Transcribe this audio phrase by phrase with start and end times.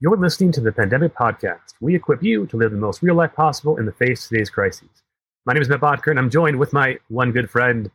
[0.00, 1.74] You're listening to the Pandemic Podcast.
[1.80, 4.48] We equip you to live the most real life possible in the face of today's
[4.50, 4.88] crises.
[5.44, 7.90] My name is Matt Bodker, and I'm joined with my one good friend,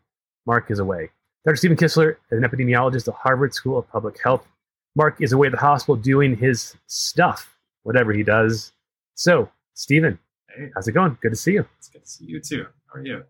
[0.46, 1.10] Mark is away.
[1.46, 1.55] Dr.
[1.55, 4.47] Stephen Kissler is an epidemiologist at Harvard School of Public Health.
[4.96, 8.72] Mark is away at the hospital doing his stuff, whatever he does.
[9.15, 10.19] So, Stephen,
[10.56, 11.17] Hey, how's it going?
[11.22, 11.65] Good to see you.
[11.78, 12.65] it's good to see you too.
[12.87, 13.24] How are you?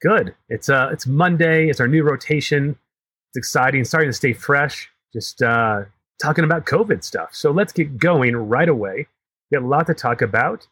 [0.00, 0.34] Good.
[0.48, 1.68] It's uh, it's Monday.
[1.68, 2.70] It's our new rotation.
[3.30, 3.84] It's exciting.
[3.84, 4.88] Starting to stay fresh.
[5.12, 5.82] Just uh,
[6.20, 7.34] talking about COVID stuff.
[7.34, 9.06] So let's get going right away.
[9.50, 10.66] We have a lot to talk about.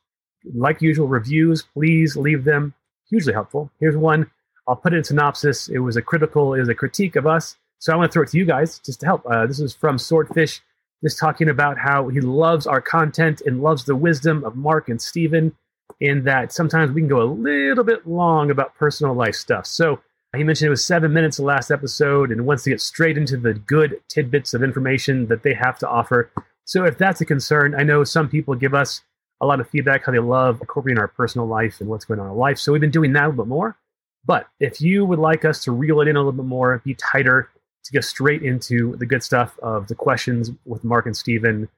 [0.55, 1.63] Like usual, reviews.
[1.63, 2.75] Please leave them.
[3.09, 3.71] Hugely helpful.
[3.79, 4.31] Here's one.
[4.67, 5.69] I'll put it in synopsis.
[5.69, 6.55] It was a critical.
[6.55, 7.57] It was a critique of us.
[7.79, 9.27] So I want to throw it to you guys just to help.
[9.27, 10.61] Uh, this is from Swordfish.
[11.03, 15.03] Just talking about how he loves our content and loves the wisdom of Mark and
[15.03, 15.57] Stephen
[16.01, 19.67] in that sometimes we can go a little bit long about personal life stuff.
[19.67, 20.01] So
[20.37, 23.37] he mentioned it was seven minutes the last episode and wants to get straight into
[23.37, 26.31] the good tidbits of information that they have to offer.
[26.65, 29.03] So if that's a concern, I know some people give us
[29.41, 32.31] a lot of feedback how they love incorporating our personal life and what's going on
[32.31, 32.59] in life.
[32.59, 33.77] So we've been doing that a little bit more.
[34.25, 36.95] But if you would like us to reel it in a little bit more, be
[36.95, 37.51] tighter,
[37.85, 41.69] to get straight into the good stuff of the questions with Mark and Stephen,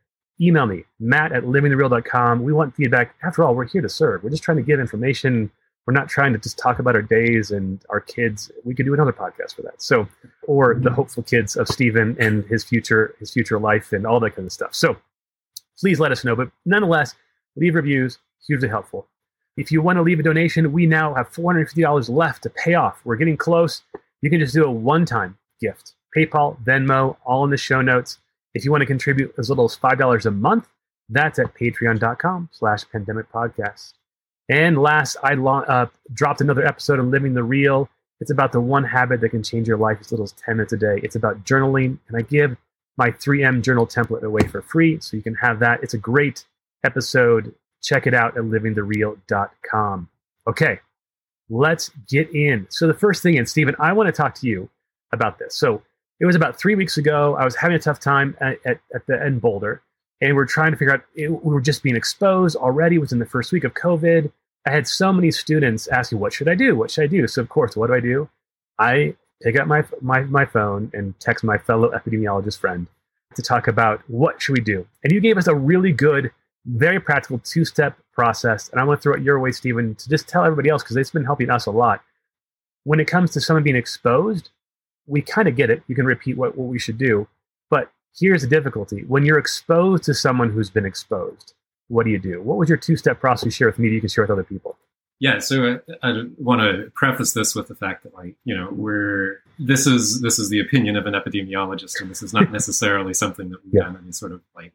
[0.40, 2.42] email me, matt at livingthereal.com.
[2.42, 3.14] We want feedback.
[3.22, 4.22] After all, we're here to serve.
[4.22, 5.50] We're just trying to give information.
[5.86, 8.50] We're not trying to just talk about our days and our kids.
[8.64, 9.82] We could do another podcast for that.
[9.82, 10.08] So,
[10.46, 10.94] or the mm-hmm.
[10.94, 14.52] hopeful kids of Stephen and his future, his future life and all that kind of
[14.52, 14.74] stuff.
[14.74, 14.96] So
[15.78, 16.34] please let us know.
[16.34, 17.14] But nonetheless,
[17.56, 19.08] leave reviews, hugely helpful.
[19.56, 23.00] If you want to leave a donation, we now have $450 left to pay off.
[23.04, 23.82] We're getting close.
[24.20, 25.94] You can just do a one-time gift.
[26.16, 28.18] PayPal, Venmo, all in the show notes.
[28.54, 30.68] If you want to contribute as little as $5 a month,
[31.08, 33.92] that's at patreon.com slash pandemic podcast.
[34.48, 37.88] And last, I uh, dropped another episode on Living the Real.
[38.20, 40.72] It's about the one habit that can change your life as little as 10 minutes
[40.72, 41.00] a day.
[41.02, 42.56] It's about journaling, and I give
[42.96, 45.82] my 3M journal template away for free, so you can have that.
[45.82, 46.44] It's a great
[46.84, 47.54] episode.
[47.82, 50.08] Check it out at livingthereal.com.
[50.46, 50.80] Okay,
[51.48, 52.66] let's get in.
[52.70, 54.68] So the first thing, and Stephen, I want to talk to you
[55.12, 55.56] about this.
[55.56, 55.82] So
[56.20, 57.34] it was about three weeks ago.
[57.34, 59.82] I was having a tough time at, at, at the end Boulder,
[60.24, 61.04] and we're trying to figure out.
[61.14, 62.96] It, we were just being exposed already.
[62.96, 64.32] It was in the first week of COVID.
[64.66, 66.74] I had so many students asking, "What should I do?
[66.74, 68.28] What should I do?" So of course, what do I do?
[68.78, 72.86] I pick up my my my phone and text my fellow epidemiologist friend
[73.36, 74.86] to talk about what should we do.
[75.02, 76.30] And you gave us a really good,
[76.64, 78.70] very practical two step process.
[78.70, 80.96] And I want to throw it your way, Stephen, to just tell everybody else because
[80.96, 82.00] it's been helping us a lot.
[82.84, 84.48] When it comes to someone being exposed,
[85.06, 85.82] we kind of get it.
[85.86, 87.28] You can repeat what, what we should do.
[87.68, 89.04] But here's the difficulty.
[89.06, 91.54] When you're exposed to someone who's been exposed,
[91.88, 92.40] what do you do?
[92.42, 94.30] What was your two step process you share with me that you can share with
[94.30, 94.76] other people?
[95.20, 98.68] Yeah, so I, I want to preface this with the fact that, like, you know,
[98.72, 103.14] we're this is this is the opinion of an epidemiologist, and this is not necessarily
[103.14, 103.84] something that we've Yeah.
[103.84, 104.72] done any sort of like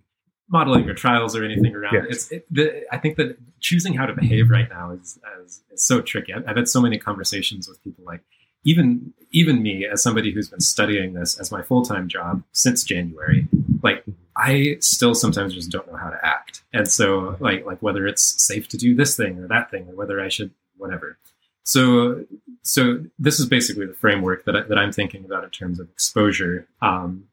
[0.50, 2.07] modeling or trials or anything around.
[2.09, 5.83] It's it, the, I think that choosing how to behave right now is, is, is
[5.85, 6.33] so tricky.
[6.33, 8.21] I've, I've had so many conversations with people like
[8.64, 12.84] even even me as somebody who's been studying this as my full time job since
[12.84, 13.47] January,
[13.84, 14.03] like
[14.36, 16.64] I still sometimes just don't know how to act.
[16.74, 19.96] And so like like whether it's safe to do this thing or that thing or
[19.96, 21.18] whether I should whatever.
[21.64, 22.25] So
[22.64, 25.90] so this is basically the framework that I, that I'm thinking about in terms of
[25.90, 26.68] exposure.
[26.81, 27.25] Um,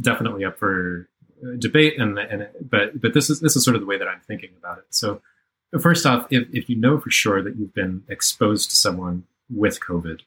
[0.00, 1.08] definitely up for
[1.42, 4.08] uh, debate and and but but this is this is sort of the way that
[4.08, 4.84] I'm thinking about it.
[4.90, 5.22] So
[5.80, 9.80] first off, if if you know for sure that you've been exposed to someone with
[9.80, 10.20] COVID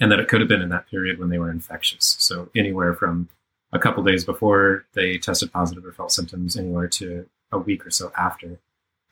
[0.00, 2.16] and that it could have been in that period when they were infectious.
[2.18, 3.28] So anywhere from
[3.72, 7.90] a couple days before they tested positive or felt symptoms, anywhere to a week or
[7.90, 8.58] so after,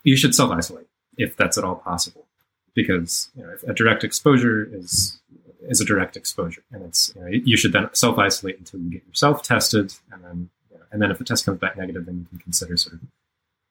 [0.03, 0.87] you should self isolate
[1.17, 2.27] if that's at all possible,
[2.75, 5.21] because you know, a direct exposure is
[5.67, 8.91] is a direct exposure, and it's you, know, you should then self isolate until you
[8.91, 12.07] get yourself tested, and then you know, and then if the test comes back negative,
[12.07, 13.01] then you can consider sort of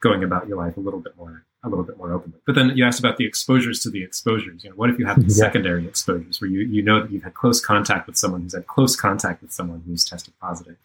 [0.01, 2.37] going about your life a little bit more a little bit more openly.
[2.45, 4.63] But then you asked about the exposures to the exposures.
[4.63, 5.27] You know, what if you have Yeah.
[5.29, 8.67] secondary exposures where you, you know that you've had close contact with someone who's had
[8.67, 10.75] close contact with someone who's tested positive?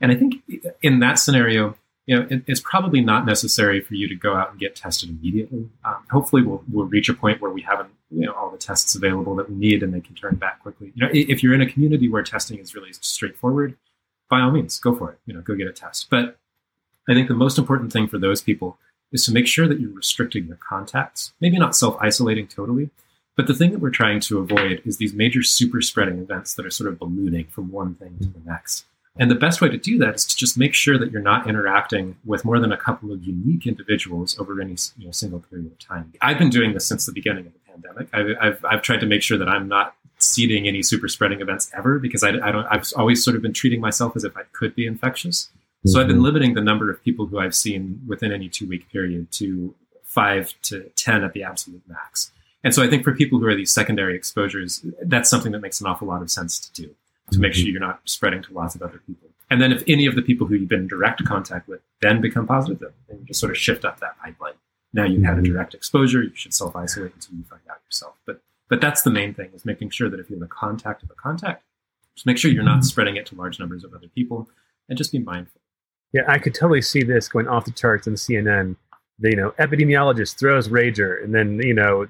[0.00, 0.36] And I think
[0.82, 4.50] in that scenario, you know, it, it's probably not necessary for you to go out
[4.50, 5.68] and get tested immediately.
[5.84, 8.94] Um, hopefully, we'll, we'll reach a point where we haven't, you know, all the tests
[8.94, 10.92] available that we need, and they can turn back quickly.
[10.94, 13.76] You know, if you're in a community where testing is really straightforward,
[14.30, 15.18] by all means, go for it.
[15.26, 16.08] You know, go get a test.
[16.10, 16.38] But
[17.08, 18.78] I think the most important thing for those people
[19.12, 21.32] is to make sure that you're restricting your contacts.
[21.40, 22.90] Maybe not self isolating totally,
[23.36, 26.66] but the thing that we're trying to avoid is these major super spreading events that
[26.66, 28.84] are sort of ballooning from one thing to the next.
[29.18, 31.48] And the best way to do that is to just make sure that you're not
[31.48, 35.66] interacting with more than a couple of unique individuals over any you know, single period
[35.66, 36.12] of time.
[36.20, 38.08] I've been doing this since the beginning of the pandemic.
[38.12, 41.70] I've, I've, I've tried to make sure that I'm not seeding any super spreading events
[41.76, 42.66] ever because I, I don't.
[42.66, 45.50] I've always sort of been treating myself as if I could be infectious.
[45.88, 46.24] So I've been mm-hmm.
[46.24, 49.74] limiting the number of people who I've seen within any two week period to
[50.04, 52.30] five to 10 at the absolute max.
[52.64, 55.80] And so I think for people who are these secondary exposures, that's something that makes
[55.80, 56.94] an awful lot of sense to do
[57.30, 57.72] to make sure mm-hmm.
[57.72, 59.28] you're not spreading to lots of other people.
[59.50, 62.20] And then if any of the people who you've been in direct contact with then
[62.20, 64.54] become positive, then you just sort of shift up that pipeline.
[64.92, 65.52] Now you've had a mm-hmm.
[65.52, 68.14] direct exposure, you should self isolate until you find out yourself.
[68.26, 71.02] But but that's the main thing is making sure that if you're in the contact
[71.02, 71.62] of a contact,
[72.14, 74.48] just make sure you're not spreading it to large numbers of other people
[74.88, 75.57] and just be mindful.
[76.12, 78.76] Yeah, I could totally see this going off the charts on CNN.
[79.18, 82.06] The, you know, epidemiologist throws rager, and then you know,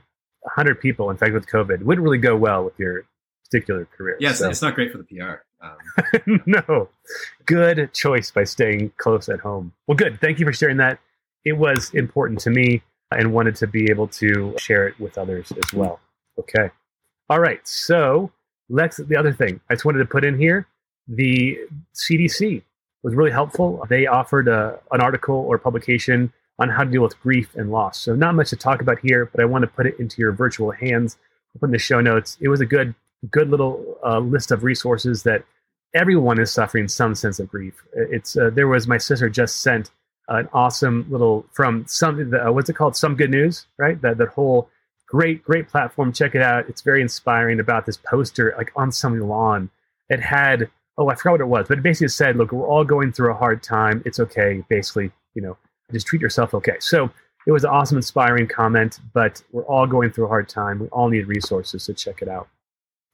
[0.46, 3.04] hundred people infected with COVID wouldn't really go well with your
[3.44, 4.16] particular career.
[4.20, 4.48] Yeah, so.
[4.48, 5.42] it's not great for the PR.
[5.60, 6.88] Um, no,
[7.46, 9.72] good choice by staying close at home.
[9.86, 10.20] Well, good.
[10.20, 11.00] Thank you for sharing that.
[11.44, 15.50] It was important to me and wanted to be able to share it with others
[15.52, 15.98] as well.
[16.38, 16.70] Okay.
[17.30, 17.66] All right.
[17.66, 18.30] So,
[18.68, 20.66] Lex, the other thing I just wanted to put in here
[21.08, 21.58] the
[21.94, 22.62] CDC
[23.02, 23.84] was really helpful.
[23.88, 27.98] They offered a, an article or publication on how to deal with grief and loss.
[27.98, 30.32] So, not much to talk about here, but I want to put it into your
[30.32, 31.16] virtual hands.
[31.54, 32.36] I'll put in the show notes.
[32.40, 32.94] It was a good,
[33.30, 35.44] good little uh, list of resources that
[35.94, 37.82] everyone is suffering some sense of grief.
[37.94, 39.90] It's uh, there was my sister just sent
[40.28, 42.96] an awesome little from some uh, what's it called?
[42.96, 44.00] Some good news, right?
[44.02, 44.68] That that whole
[45.08, 46.12] great, great platform.
[46.12, 46.68] Check it out.
[46.68, 49.70] It's very inspiring about this poster, like on some lawn.
[50.08, 52.84] It had, oh, I forgot what it was, but it basically said, look, we're all
[52.84, 54.02] going through a hard time.
[54.04, 54.64] It's okay.
[54.68, 55.56] Basically, you know,
[55.92, 56.76] just treat yourself okay.
[56.80, 57.10] So
[57.46, 60.80] it was an awesome, inspiring comment, but we're all going through a hard time.
[60.80, 62.48] We all need resources, so check it out.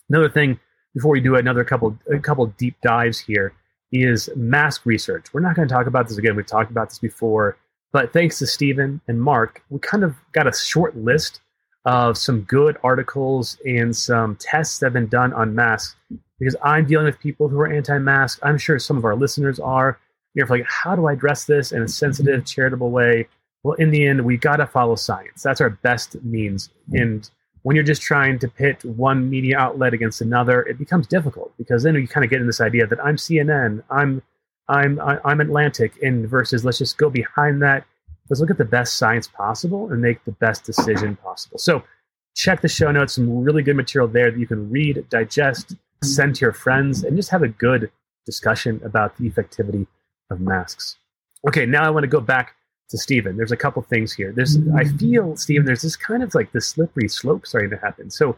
[0.09, 0.59] Another thing
[0.95, 3.53] before we do another couple, a couple deep dives here
[3.93, 5.27] is mask research.
[5.33, 6.37] We're not going to talk about this again.
[6.37, 7.59] We've talked about this before,
[7.93, 11.41] but thanks to Stephen and Mark, we kind of got a short list
[11.85, 15.97] of some good articles and some tests that have been done on masks
[16.39, 18.39] because I'm dealing with people who are anti-mask.
[18.43, 19.99] I'm sure some of our listeners are.
[20.35, 23.29] You're like, how do I address this in a sensitive, charitable way?
[23.63, 25.43] Well, in the end, we got to follow science.
[25.43, 26.71] That's our best means.
[26.93, 27.29] And
[27.63, 31.83] when you're just trying to pit one media outlet against another, it becomes difficult because
[31.83, 34.23] then you kind of get in this idea that I'm CNN, I'm
[34.69, 37.85] I'm I'm Atlantic, and versus let's just go behind that
[38.29, 41.59] let's look at the best science possible and make the best decision possible.
[41.59, 41.83] So
[42.35, 46.37] check the show notes, some really good material there that you can read, digest, send
[46.37, 47.91] to your friends, and just have a good
[48.27, 49.87] discussion about the effectivity
[50.31, 50.97] of masks.
[51.47, 52.55] Okay, now I want to go back
[52.91, 53.37] to Stephen.
[53.37, 54.33] There's a couple things here.
[54.33, 58.11] There's I feel, Stephen, there's this kind of like this slippery slope starting to happen.
[58.11, 58.37] So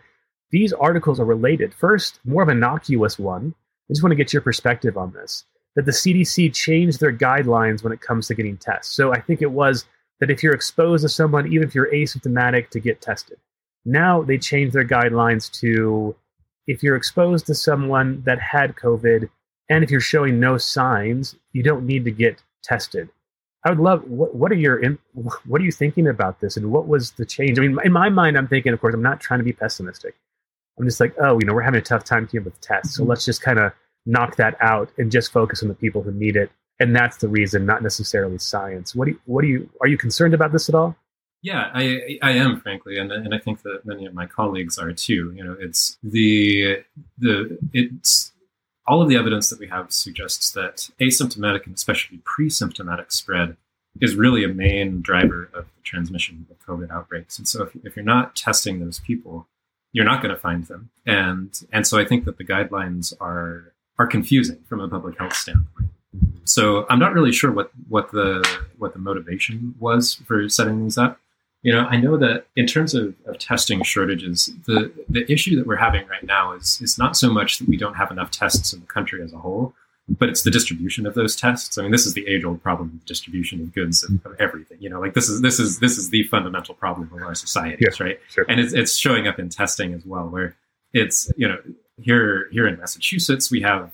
[0.50, 1.74] these articles are related.
[1.74, 3.54] First, more of an innocuous one.
[3.88, 5.44] I just want to get your perspective on this
[5.76, 8.94] that the CDC changed their guidelines when it comes to getting tests.
[8.94, 9.84] So I think it was
[10.20, 13.38] that if you're exposed to someone, even if you're asymptomatic, to get tested.
[13.84, 16.16] Now they changed their guidelines to
[16.66, 19.28] if you're exposed to someone that had COVID
[19.68, 23.08] and if you're showing no signs, you don't need to get tested.
[23.64, 24.80] I would love what, what are your
[25.44, 27.58] what are you thinking about this and what was the change?
[27.58, 30.14] I mean, in my mind, I'm thinking, of course, I'm not trying to be pessimistic.
[30.78, 33.02] I'm just like, oh, you know, we're having a tough time here with tests, so
[33.02, 33.10] mm-hmm.
[33.10, 33.72] let's just kind of
[34.06, 36.50] knock that out and just focus on the people who need it.
[36.78, 38.94] And that's the reason, not necessarily science.
[38.94, 40.96] What do you, what do you, are you concerned about this at all?
[41.42, 44.92] Yeah, I, I am frankly, and and I think that many of my colleagues are
[44.92, 45.32] too.
[45.36, 46.82] You know, it's the
[47.18, 48.32] the it's
[48.86, 53.56] all of the evidence that we have suggests that asymptomatic and especially pre-symptomatic spread
[54.00, 57.38] is really a main driver of the transmission of COVID outbreaks.
[57.38, 59.46] And so, if, if you're not testing those people,
[59.92, 60.90] you're not going to find them.
[61.06, 65.34] And and so, I think that the guidelines are are confusing from a public health
[65.34, 65.90] standpoint.
[66.44, 68.46] So I'm not really sure what, what the
[68.78, 71.18] what the motivation was for setting these up.
[71.62, 75.66] You know, I know that in terms of, of testing shortages, the, the issue that
[75.66, 78.72] we're having right now is is not so much that we don't have enough tests
[78.72, 79.74] in the country as a whole,
[80.08, 81.76] but it's the distribution of those tests.
[81.76, 84.78] I mean, this is the age old problem of distribution of goods of, of, everything.
[84.80, 87.96] You know, like this is this is this is the fundamental problem of our societies,
[87.98, 88.20] yeah, right?
[88.30, 88.44] Sure.
[88.48, 90.54] And it's it's showing up in testing as well, where
[90.92, 91.58] it's you know
[92.00, 93.92] here here in Massachusetts, we have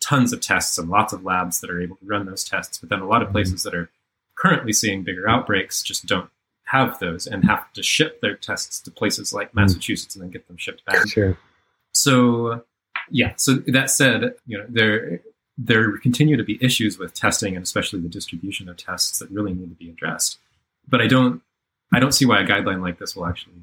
[0.00, 2.78] tons of tests and lots of labs that are able to run those tests.
[2.78, 3.34] But then a lot of mm-hmm.
[3.34, 3.90] places that are
[4.36, 6.30] currently seeing bigger outbreaks just don't
[6.64, 9.56] have those and have to ship their tests to places like mm.
[9.56, 11.08] Massachusetts and then get them shipped back.
[11.08, 11.36] Sure.
[11.92, 12.64] So
[13.10, 13.34] yeah.
[13.36, 15.20] So that said, you know there
[15.58, 19.52] there continue to be issues with testing and especially the distribution of tests that really
[19.52, 20.38] need to be addressed.
[20.88, 21.42] But I don't
[21.92, 23.54] I don't see why a guideline like this will actually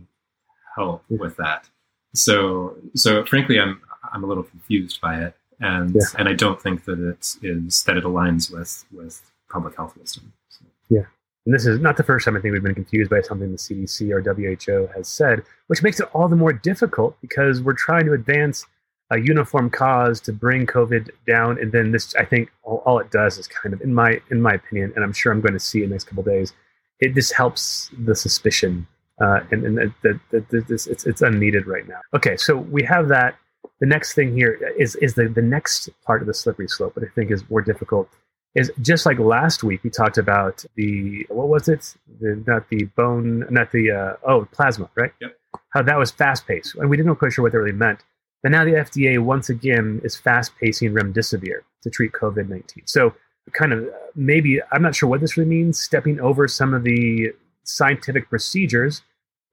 [0.76, 1.68] help with that.
[2.14, 6.02] So so frankly, I'm I'm a little confused by it, and yeah.
[6.18, 10.34] and I don't think that it is that it aligns with with public health wisdom.
[10.50, 10.66] So.
[10.90, 11.06] Yeah,
[11.46, 13.58] and this is not the first time I think we've been confused by something the
[13.58, 18.06] CDC or WHO has said, which makes it all the more difficult because we're trying
[18.06, 18.66] to advance
[19.12, 23.10] a uniform cause to bring COVID down, and then this, I think, all, all, it
[23.10, 25.60] does is kind of, in my in my opinion, and I'm sure I'm going to
[25.60, 26.54] see in the next couple days,
[27.00, 28.88] it just helps the suspicion,
[29.22, 32.00] uh, and and that that this it's it's unneeded right now.
[32.14, 33.36] Okay, so we have that.
[33.80, 37.04] The next thing here is is the the next part of the slippery slope, but
[37.04, 38.10] I think is more difficult.
[38.56, 41.96] Is just like last week we talked about the what was it?
[42.20, 45.12] The, not the bone, not the uh, oh plasma, right?
[45.22, 45.38] Yep.
[45.70, 48.04] How that was fast paced, and we didn't know quite sure what that really meant
[48.42, 52.84] but now the FDA once again is fast pacing remdesivir to treat COVID 19.
[52.86, 53.14] So,
[53.52, 57.34] kind of maybe, I'm not sure what this really means, stepping over some of the
[57.64, 59.02] scientific procedures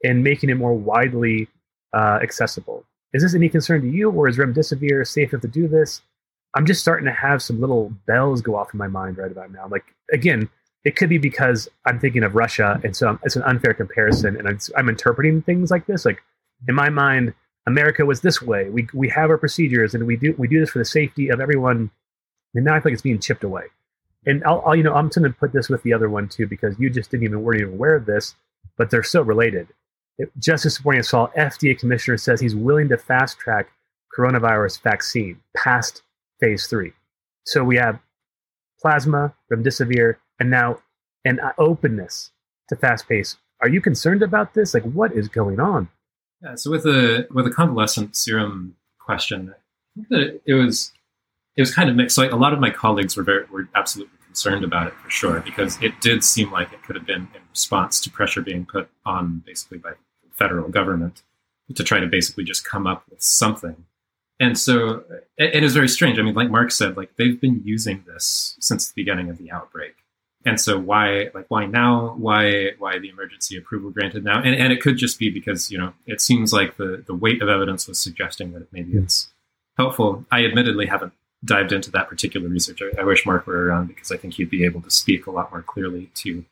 [0.05, 1.49] and making it more widely
[1.93, 2.85] uh, accessible.
[3.13, 6.03] Is this any concern to you, or is remdesivir safe enough to do this?
[6.55, 9.53] I'm just starting to have some little bells go off in my mind right about
[9.53, 9.69] now.
[9.69, 10.49] Like, again,
[10.85, 14.49] it could be because I'm thinking of Russia, and so it's an unfair comparison, and
[14.49, 16.05] I'm, I'm interpreting things like this.
[16.05, 16.23] Like,
[16.69, 17.35] in my mind,
[17.67, 18.71] America was this way.
[18.71, 21.41] We we have our procedures, and we do we do this for the safety of
[21.41, 21.91] everyone.
[22.55, 23.65] And now I think it's being chipped away.
[24.25, 26.47] And I'll, I'll you know I'm going to put this with the other one too
[26.47, 28.35] because you just didn't even weren't even aware of this,
[28.77, 29.69] but they're so related.
[30.19, 33.69] It, Justice Supporting Assault FDA commissioner says he's willing to fast track
[34.17, 36.03] coronavirus vaccine past
[36.41, 36.93] phase three.
[37.45, 37.99] So we have
[38.81, 40.81] plasma, remdesivir, and now
[41.25, 42.31] an uh, openness
[42.69, 43.37] to fast pace.
[43.61, 44.75] Are you concerned about this?
[44.75, 45.89] Like, what is going on?
[46.43, 50.93] Yeah, so with the with the convalescent serum question, I think that it was
[51.57, 52.19] it was kind of mixed.
[52.19, 55.41] Like a lot of my colleagues were very were absolutely concerned about it for sure
[55.41, 58.91] because it did seem like it could have been in response to pressure being put
[59.07, 59.93] on basically by
[60.37, 61.23] federal government
[61.75, 63.85] to try to basically just come up with something.
[64.39, 65.05] And so
[65.39, 66.19] it, is very strange.
[66.19, 69.51] I mean, like Mark said, like they've been using this since the beginning of the
[69.51, 69.97] outbreak.
[70.45, 72.15] And so why like why now?
[72.17, 74.41] Why why the emergency approval granted now?
[74.41, 77.43] And, and it could just be because you know it seems like the the weight
[77.43, 79.03] of evidence was suggesting that maybe hmm.
[79.03, 79.29] it's
[79.77, 80.25] helpful.
[80.31, 81.15] I admittedly haven't
[81.45, 82.81] dived into that particular research.
[82.81, 85.31] I, I, wish mark were around because i think he'd be able to speak a
[85.31, 86.45] lot more clearly to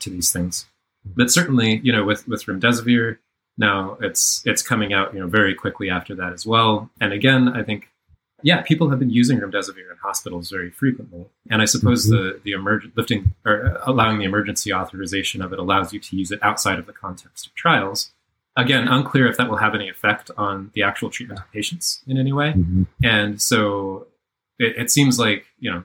[0.00, 0.66] to these things.
[1.04, 3.16] But certainly you know with with remdesivir
[3.58, 7.48] now it's it's coming out you know very quickly after that as well and again
[7.48, 7.90] i think
[8.42, 12.16] yeah, people have been using remdesivir in hospitals very frequently, and I suppose mm-hmm.
[12.16, 16.30] the the emerg- lifting or allowing the emergency authorization of it allows you to use
[16.30, 18.12] it outside of the context of trials.
[18.56, 22.16] Again, unclear if that will have any effect on the actual treatment of patients in
[22.16, 22.84] any way, mm-hmm.
[23.02, 24.06] and so
[24.58, 25.84] it, it, seems like you know,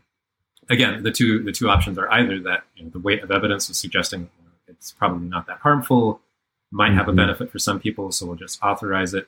[0.70, 3.68] again, the two the two options are either that you know, the weight of evidence
[3.70, 4.30] is suggesting
[4.68, 6.22] it's probably not that harmful,
[6.74, 7.18] might have a mm-hmm.
[7.18, 9.27] benefit for some people, so we'll just authorize it.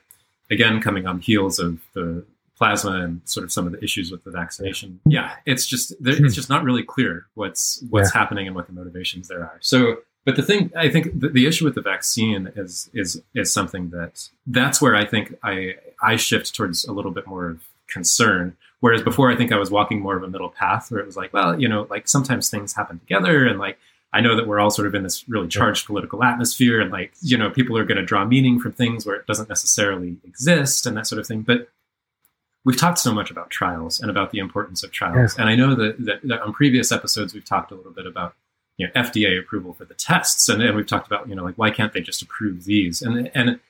[0.50, 2.24] Again, coming on heels of the
[2.56, 5.00] plasma and sort of some of the issues with the vaccination.
[5.04, 8.20] Yeah, it's just it's just not really clear what's what's yeah.
[8.20, 9.58] happening and what the motivations there are.
[9.60, 13.52] So, but the thing I think the, the, issue with the vaccine is is is
[13.52, 17.60] something that that's where I think I I shift towards a little bit more of
[17.86, 18.56] concern.
[18.80, 21.16] Whereas before, I think I was walking more of a middle path where it was
[21.16, 23.78] like, well, you know, like sometimes things happen together and like
[24.12, 27.12] I know that we're all sort of in this really charged political atmosphere, and like
[27.20, 30.86] you know, people are going to draw meaning from things where it doesn't necessarily exist,
[30.86, 31.42] and that sort of thing.
[31.42, 31.68] But
[32.66, 35.36] we've talked so much about trials and about the importance of trials.
[35.38, 38.34] And I know that, that, that, on previous episodes, we've talked a little bit about,
[38.76, 40.48] you know, FDA approval for the tests.
[40.48, 43.02] And, and we've talked about, you know, like, why can't they just approve these?
[43.02, 43.60] And, and,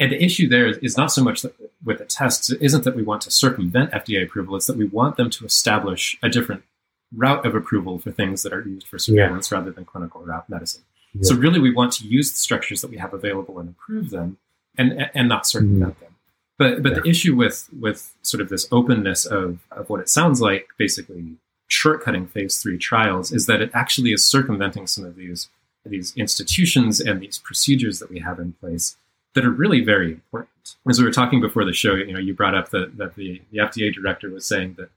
[0.00, 1.54] and the issue there is not so much that
[1.84, 4.56] with the tests, it isn't that we want to circumvent FDA approval.
[4.56, 6.64] It's that we want them to establish a different
[7.14, 9.58] route of approval for things that are used for surveillance yeah.
[9.58, 10.82] rather than clinical route medicine.
[11.14, 11.22] Yeah.
[11.22, 14.38] So really, we want to use the structures that we have available and improve them
[14.78, 16.04] and, and not circumvent mm-hmm.
[16.04, 16.14] them.
[16.58, 17.00] But but yeah.
[17.00, 21.36] the issue with with sort of this openness of of what it sounds like, basically
[21.70, 25.48] shortcutting phase three trials, is that it actually is circumventing some of these
[25.86, 28.96] these institutions and these procedures that we have in place
[29.34, 30.76] that are really very important.
[30.88, 33.40] As we were talking before the show, you know, you brought up that that the,
[33.50, 34.90] the FDA director was saying that.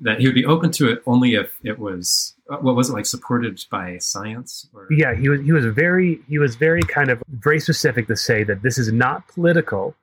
[0.00, 2.92] That he would be open to it only if it was uh, what was it
[2.92, 4.86] like supported by science or?
[4.90, 8.44] yeah he was he was very he was very kind of very specific to say
[8.44, 9.94] that this is not political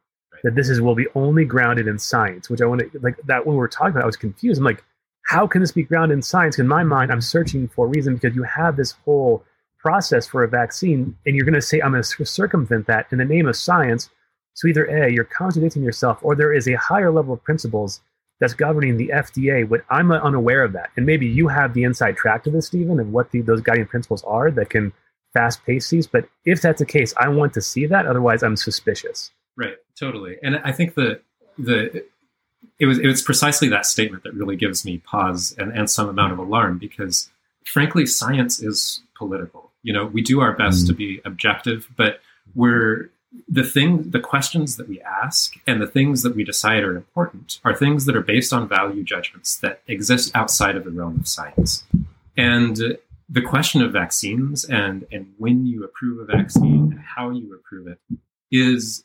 [0.44, 3.46] that this is will be only grounded in science, which I want to like that
[3.46, 4.60] when we were talking about, I was confused.
[4.60, 4.84] I'm like,
[5.26, 6.60] how can this be grounded in science?
[6.60, 9.44] In my mind, I'm searching for a reason because you have this whole
[9.80, 13.18] process for a vaccine, and you're going to say I'm going to circumvent that in
[13.18, 14.10] the name of science.
[14.54, 18.02] So either a you're contradicting yourself, or there is a higher level of principles
[18.40, 19.68] that's governing the FDA.
[19.68, 23.00] But I'm unaware of that, and maybe you have the inside track to this, Stephen,
[23.00, 24.94] of what the, those guiding principles are that can
[25.34, 26.08] fast pace these.
[26.08, 28.06] But if that's the case, I want to see that.
[28.06, 29.32] Otherwise, I'm suspicious.
[29.56, 30.38] Right, totally.
[30.44, 31.22] And I think the
[31.58, 32.06] the
[32.80, 36.10] it was it was precisely that statement that really gives me pause and, and some
[36.10, 37.30] amount of alarm because
[37.66, 39.72] frankly science is political.
[39.84, 40.88] You know, we do our best mm.
[40.88, 42.20] to be objective, but
[42.56, 43.10] we're
[43.48, 47.60] the thing, the questions that we ask and the things that we decide are important
[47.64, 51.28] are things that are based on value judgments that exist outside of the realm of
[51.28, 51.84] science.
[52.38, 52.98] And
[53.30, 57.88] the question of vaccines and, and when you approve a vaccine and how you approve
[57.88, 58.00] it
[58.52, 59.04] is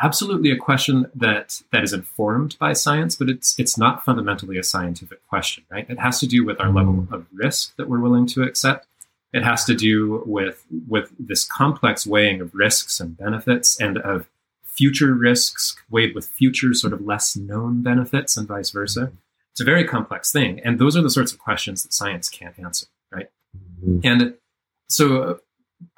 [0.00, 4.62] absolutely a question that that is informed by science, but it's it's not fundamentally a
[4.62, 5.88] scientific question, right?
[5.88, 8.86] It has to do with our level of risk that we're willing to accept.
[9.32, 14.28] It has to do with with this complex weighing of risks and benefits and of
[14.64, 19.12] future risks weighed with future sort of less known benefits and vice versa.
[19.52, 20.60] It's a very complex thing.
[20.60, 23.30] And those are the sorts of questions that science can't answer, right?
[23.56, 24.00] Mm-hmm.
[24.04, 24.34] And
[24.88, 25.40] so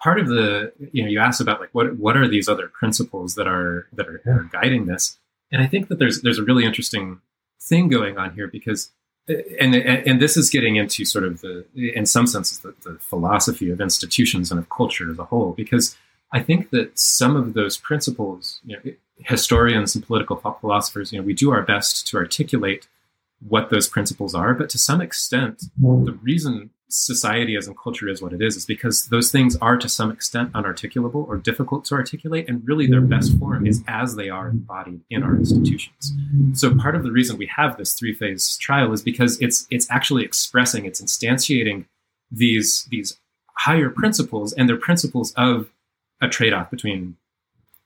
[0.00, 3.34] part of the you know you asked about like what what are these other principles
[3.34, 5.18] that are that are, that are guiding this
[5.52, 7.20] and i think that there's there's a really interesting
[7.60, 8.90] thing going on here because
[9.60, 13.70] and and this is getting into sort of the in some senses the, the philosophy
[13.70, 15.96] of institutions and of culture as a whole because
[16.32, 21.24] i think that some of those principles you know historians and political philosophers you know
[21.24, 22.88] we do our best to articulate
[23.48, 26.04] what those principles are but to some extent mm-hmm.
[26.04, 29.76] the reason society as in culture is what it is is because those things are
[29.76, 34.16] to some extent unarticulable or difficult to articulate and really their best form is as
[34.16, 36.14] they are embodied in our institutions.
[36.54, 39.90] So part of the reason we have this three phase trial is because it's it's
[39.90, 41.84] actually expressing it's instantiating
[42.30, 43.18] these these
[43.54, 45.70] higher principles and they're principles of
[46.22, 47.16] a trade-off between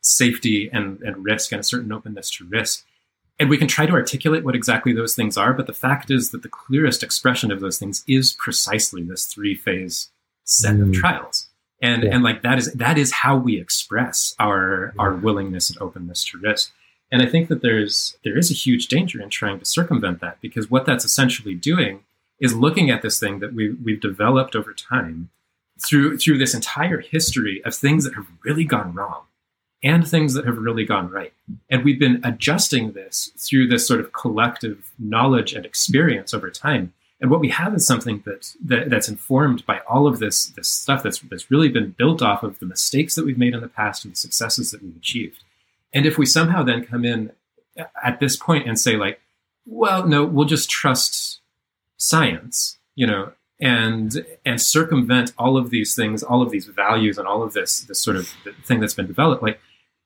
[0.00, 2.84] safety and, and risk and a certain openness to risk
[3.38, 6.30] and we can try to articulate what exactly those things are, but the fact is
[6.30, 10.10] that the clearest expression of those things is precisely this three phase
[10.44, 10.88] set mm.
[10.88, 11.48] of trials.
[11.80, 12.10] And, yeah.
[12.14, 16.38] and like that is that is how we express our our willingness and openness to
[16.38, 16.72] risk.
[17.10, 20.40] And I think that there's there is a huge danger in trying to circumvent that
[20.40, 22.04] because what that's essentially doing
[22.38, 25.30] is looking at this thing that we we've developed over time
[25.84, 29.24] through through this entire history of things that have really gone wrong
[29.82, 31.32] and things that have really gone right.
[31.70, 36.92] And we've been adjusting this through this sort of collective knowledge and experience over time.
[37.20, 40.68] And what we have is something that, that, that's informed by all of this this
[40.68, 43.68] stuff that's that's really been built off of the mistakes that we've made in the
[43.68, 45.44] past and the successes that we've achieved.
[45.92, 47.30] And if we somehow then come in
[48.02, 49.20] at this point and say like,
[49.66, 51.40] well, no, we'll just trust
[51.96, 57.28] science, you know, and and circumvent all of these things, all of these values, and
[57.28, 58.28] all of this this sort of
[58.64, 59.60] thing that's been developed, like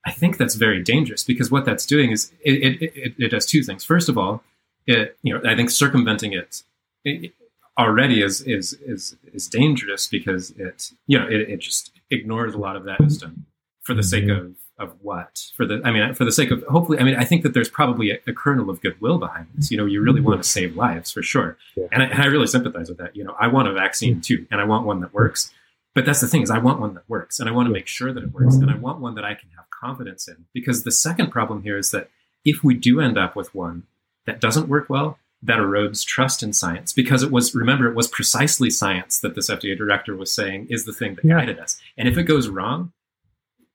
[0.06, 3.44] I think that's very dangerous because what that's doing is it, it, it, it does
[3.44, 3.84] two things.
[3.84, 4.42] First of all,
[4.86, 6.62] it you know I think circumventing it,
[7.04, 7.32] it
[7.76, 12.58] already is is is is dangerous because it you know it, it just ignores a
[12.58, 13.46] lot of that wisdom
[13.82, 14.46] for the sake mm-hmm.
[14.46, 17.24] of of what for the I mean for the sake of hopefully I mean I
[17.24, 19.70] think that there's probably a, a kernel of goodwill behind this.
[19.70, 21.86] You know, you really want to save lives for sure, yeah.
[21.90, 23.16] and, I, and I really sympathize with that.
[23.16, 25.52] You know, I want a vaccine too, and I want one that works.
[25.94, 27.86] But that's the thing is I want one that works, and I want to make
[27.86, 30.46] sure that it works, and I want one that I can have confidence in.
[30.52, 32.08] Because the second problem here is that
[32.44, 33.84] if we do end up with one
[34.26, 38.08] that doesn't work well, that erodes trust in science because it was remember it was
[38.08, 41.36] precisely science that this FDA director was saying is the thing that yeah.
[41.36, 41.78] guided us.
[41.96, 42.92] And if it goes wrong,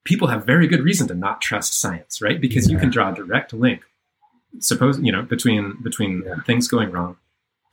[0.04, 2.42] people have very good reason to not trust science, right?
[2.42, 2.74] Because yeah.
[2.74, 3.84] you can draw a direct link
[4.60, 6.36] suppose you know between between yeah.
[6.46, 7.18] things going wrong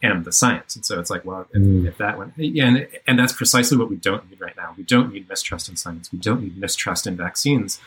[0.01, 0.77] and the science.
[0.77, 1.89] And so it's like, well, if, mm.
[1.89, 4.73] if that one, yeah, and, and that's precisely what we don't need right now.
[4.77, 6.13] We don't need mistrust in science.
[6.13, 7.81] We don't need mistrust in vaccines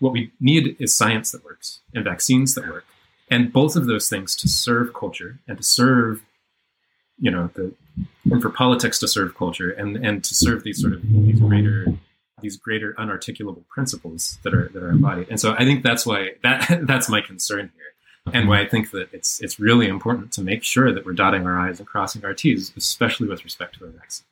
[0.00, 2.84] what we need is science that works and vaccines that work.
[3.30, 6.22] And both of those things to serve culture and to serve,
[7.18, 7.74] you know, the
[8.30, 11.86] and for politics to serve culture and, and to serve these sort of these greater
[12.40, 15.28] these greater unarticulable principles that are that are embodied.
[15.28, 17.84] And so I think that's why that that's my concern here.
[18.34, 21.46] And why I think that it's it's really important to make sure that we're dotting
[21.46, 24.26] our I's and crossing our T's, especially with respect to the vaccine.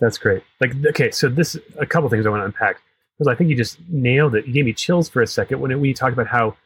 [0.00, 0.42] That's great.
[0.60, 2.80] Like okay, so this a couple things I want to unpack
[3.22, 4.46] because I think you just nailed it.
[4.46, 6.56] You gave me chills for a second when, you talked about how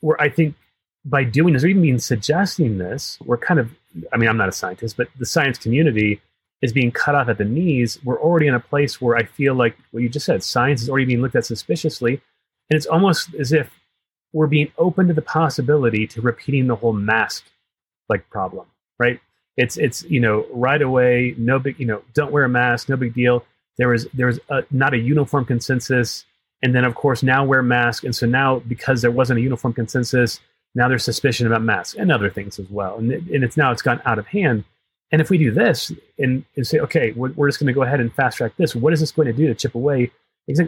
[0.00, 0.54] we're, I think
[1.04, 3.70] by doing this or even being suggesting this, we're kind of,
[4.10, 6.22] I mean, I'm not a scientist, but the science community
[6.62, 7.98] is being cut off at the knees.
[8.02, 10.88] We're already in a place where I feel like what you just said, science is
[10.88, 12.14] already being looked at suspiciously.
[12.70, 13.70] And it's almost as if
[14.32, 17.44] we're being open to the possibility to repeating the whole mask
[18.08, 18.66] like problem,
[18.98, 19.20] right?
[19.58, 22.96] It's, it's, you know, right away, no big, you know, don't wear a mask, no
[22.96, 23.44] big deal
[23.80, 26.24] there was there was a, not a uniform consensus,
[26.62, 29.72] and then of course now wear masks, and so now because there wasn't a uniform
[29.72, 30.38] consensus,
[30.74, 33.72] now there's suspicion about masks and other things as well, and it, and it's now
[33.72, 34.64] it's gone out of hand.
[35.12, 37.82] And if we do this and, and say, okay, we're, we're just going to go
[37.82, 40.12] ahead and fast track this, what is this going to do to chip away?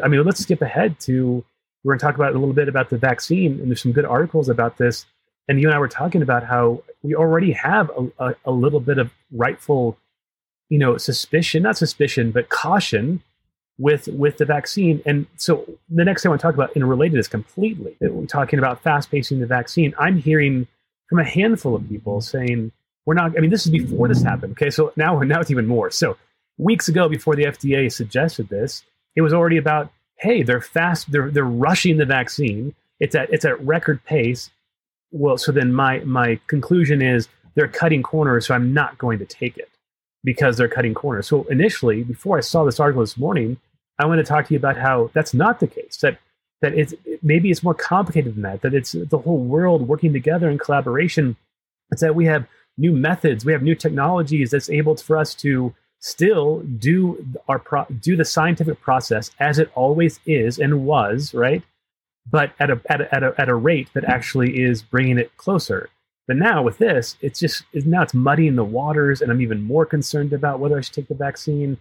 [0.02, 1.44] I mean, let's skip ahead to
[1.84, 4.04] we're going to talk about a little bit about the vaccine, and there's some good
[4.04, 5.06] articles about this.
[5.48, 8.80] And you and I were talking about how we already have a, a, a little
[8.80, 9.98] bit of rightful
[10.68, 13.22] you know, suspicion, not suspicion, but caution
[13.78, 15.02] with with the vaccine.
[15.06, 18.26] And so the next thing I want to talk about, and related is completely, we're
[18.26, 19.94] talking about fast pacing the vaccine.
[19.98, 20.66] I'm hearing
[21.08, 22.72] from a handful of people saying
[23.06, 23.36] we're not.
[23.36, 24.52] I mean, this is before this happened.
[24.52, 25.90] Okay, so now now it's even more.
[25.90, 26.16] So
[26.58, 28.84] weeks ago, before the FDA suggested this,
[29.16, 32.74] it was already about hey, they're fast, they're they're rushing the vaccine.
[33.00, 34.50] It's at it's at record pace.
[35.10, 39.26] Well, so then my my conclusion is they're cutting corners, so I'm not going to
[39.26, 39.68] take it
[40.24, 41.26] because they're cutting corners.
[41.26, 43.58] So initially, before I saw this article this morning,
[43.98, 45.98] I want to talk to you about how that's not the case.
[45.98, 46.18] That
[46.60, 48.62] that it's maybe it's more complicated than that.
[48.62, 51.36] That it's the whole world working together in collaboration.
[51.90, 52.46] It's that we have
[52.78, 57.86] new methods, we have new technologies that's able for us to still do our pro-
[58.00, 61.62] do the scientific process as it always is and was, right?
[62.30, 65.36] But at a, at a, at a, at a rate that actually is bringing it
[65.36, 65.90] closer.
[66.26, 69.84] But now with this, it's just now it's muddying the waters, and I'm even more
[69.84, 71.78] concerned about whether I should take the vaccine.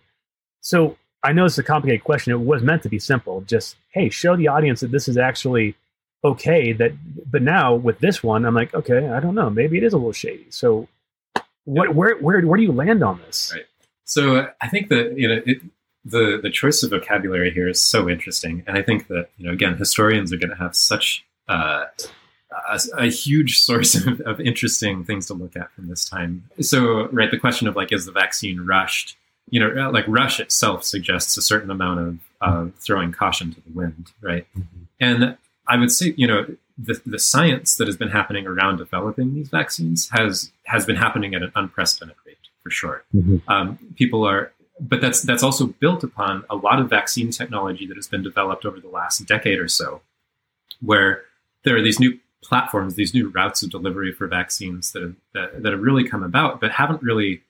[0.61, 2.33] So I know it's a complicated question.
[2.33, 3.41] It was meant to be simple.
[3.41, 5.75] Just hey, show the audience that this is actually
[6.23, 6.73] okay.
[6.73, 6.93] That
[7.29, 9.49] but now with this one, I'm like, okay, I don't know.
[9.49, 10.47] Maybe it is a little shady.
[10.49, 10.87] So
[11.65, 13.51] what, where where where do you land on this?
[13.53, 13.65] Right.
[14.05, 15.61] So uh, I think that you know it,
[16.03, 19.53] the the choice of vocabulary here is so interesting, and I think that you know
[19.53, 21.85] again historians are going to have such uh,
[22.51, 26.49] a, a, huge source of, of, interesting things to look at from this time.
[26.59, 29.17] So, right, the question of like, is the vaccine rushed?
[29.49, 33.61] You know, uh, like rush itself suggests a certain amount of uh, throwing caution to
[33.61, 34.47] the wind, right?
[34.57, 34.83] Mm-hmm.
[34.99, 35.37] And
[35.67, 36.45] I would say, you know,
[36.77, 41.35] the, the science that has been happening around developing these vaccines has has been happening
[41.35, 43.03] at an unprecedented rate, for sure.
[43.13, 43.37] Mm-hmm.
[43.47, 47.97] Um, people are, but that's that's also built upon a lot of vaccine technology that
[47.97, 50.01] has been developed over the last decade or so,
[50.81, 51.23] where
[51.63, 55.63] there are these new platforms, these new routes of delivery for vaccines that have, that,
[55.63, 57.41] that have really come about, but haven't really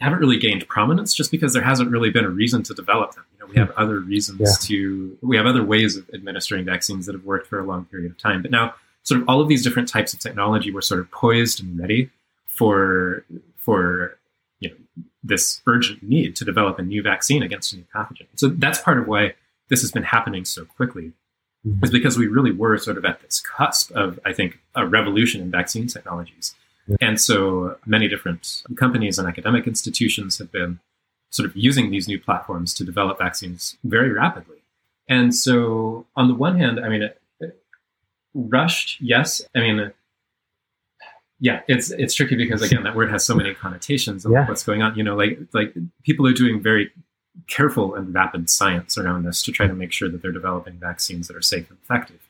[0.00, 3.24] haven't really gained prominence just because there hasn't really been a reason to develop them.
[3.32, 3.82] You know, we have hmm.
[3.82, 4.66] other reasons yeah.
[4.68, 8.10] to we have other ways of administering vaccines that have worked for a long period
[8.10, 8.42] of time.
[8.42, 11.60] But now, sort of all of these different types of technology were sort of poised
[11.62, 12.10] and ready
[12.46, 13.24] for
[13.56, 14.18] for
[14.60, 14.76] you know
[15.24, 18.26] this urgent need to develop a new vaccine against a new pathogen.
[18.36, 19.34] So that's part of why
[19.68, 21.12] this has been happening so quickly
[21.66, 21.84] mm-hmm.
[21.84, 25.40] is because we really were sort of at this cusp of, I think, a revolution
[25.40, 26.54] in vaccine technologies.
[26.86, 26.96] Yeah.
[27.00, 30.80] And so many different companies and academic institutions have been
[31.30, 34.56] sort of using these new platforms to develop vaccines very rapidly.
[35.08, 37.62] And so, on the one hand, I mean, it, it,
[38.34, 39.42] rushed, yes.
[39.54, 39.92] I mean,
[41.40, 44.46] yeah, it's it's tricky because again, that word has so many connotations of yeah.
[44.48, 44.96] what's going on.
[44.96, 46.90] You know, like like people are doing very
[47.46, 51.28] careful and rapid science around this to try to make sure that they're developing vaccines
[51.28, 52.28] that are safe and effective.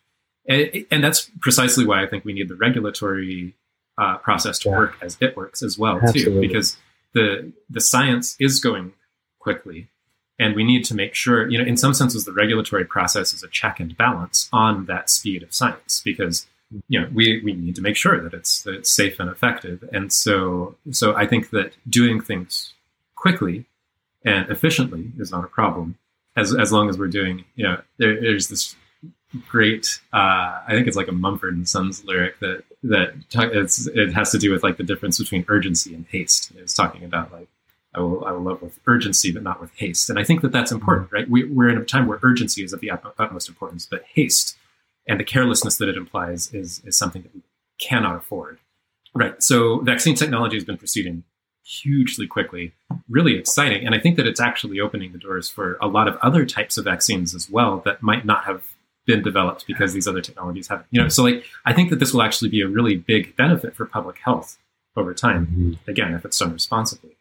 [0.48, 3.54] And, and that's precisely why I think we need the regulatory
[3.98, 4.78] uh, process to yeah.
[4.78, 6.22] work as it works as well, Absolutely.
[6.24, 6.76] too, because
[7.14, 8.92] the the science is going
[9.40, 9.88] quickly,
[10.38, 11.48] and we need to make sure.
[11.48, 15.10] You know, in some senses, the regulatory process is a check and balance on that
[15.10, 16.46] speed of science, because
[16.88, 19.82] you know we we need to make sure that it's that it's safe and effective.
[19.92, 22.74] And so so I think that doing things
[23.16, 23.66] quickly
[24.24, 25.96] and efficiently is not a problem
[26.36, 28.76] as as long as we're doing you know there, there's this
[29.48, 34.12] great uh, I think it's like a Mumford and Sons lyric that that it's it
[34.12, 36.52] has to do with like the difference between urgency and haste.
[36.56, 37.48] It's talking about like
[37.94, 40.52] I will I will love with urgency but not with haste, and I think that
[40.52, 41.28] that's important, right?
[41.28, 44.56] We, we're in a time where urgency is of the utmost importance, but haste
[45.06, 47.42] and the carelessness that it implies is is something that we
[47.78, 48.58] cannot afford,
[49.14, 49.42] right?
[49.42, 51.24] So vaccine technology has been proceeding
[51.68, 52.72] hugely quickly,
[53.10, 53.84] really exciting.
[53.84, 56.78] And I think that it's actually opening the doors for a lot of other types
[56.78, 58.64] of vaccines as well that might not have
[59.06, 60.86] been developed because these other technologies haven't.
[60.90, 63.74] You know, so like I think that this will actually be a really big benefit
[63.74, 64.58] for public health
[64.96, 65.46] over time.
[65.46, 65.90] Mm-hmm.
[65.90, 67.16] Again, if it's done responsibly.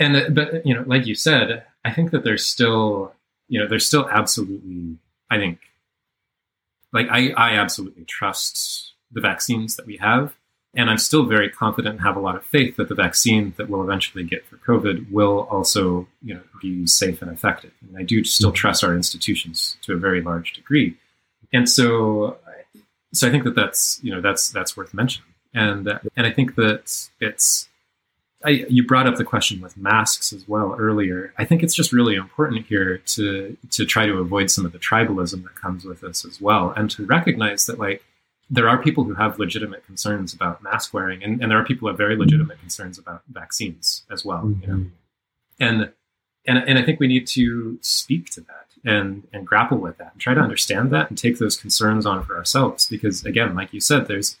[0.00, 3.12] And uh, but you know, like you said, I think that there's still
[3.48, 4.98] you know there's still absolutely
[5.30, 5.60] I think
[6.92, 10.34] like I I absolutely trust the vaccines that we have
[10.76, 13.68] and I'm still very confident and have a lot of faith that the vaccine that
[13.68, 17.72] we'll eventually get for COVID will also, you know, be safe and effective.
[17.80, 18.54] And I do still mm-hmm.
[18.54, 20.96] trust our institutions to a very large degree.
[21.52, 22.38] And so,
[23.12, 25.32] so I think that that's, you know, that's, that's worth mentioning.
[25.54, 27.68] And, uh, and I think that it's,
[28.44, 31.32] I, you brought up the question with masks as well earlier.
[31.38, 34.78] I think it's just really important here to to try to avoid some of the
[34.78, 38.04] tribalism that comes with this as well, and to recognize that like
[38.48, 41.86] there are people who have legitimate concerns about mask wearing, and, and there are people
[41.86, 44.44] who have very legitimate concerns about vaccines as well.
[44.44, 44.60] Mm-hmm.
[44.62, 44.74] You know?
[44.74, 44.88] Mm-hmm.
[45.58, 45.92] And
[46.46, 50.12] and and I think we need to speak to that and and grapple with that
[50.12, 53.72] and try to understand that and take those concerns on for ourselves because again, like
[53.72, 54.36] you said, there's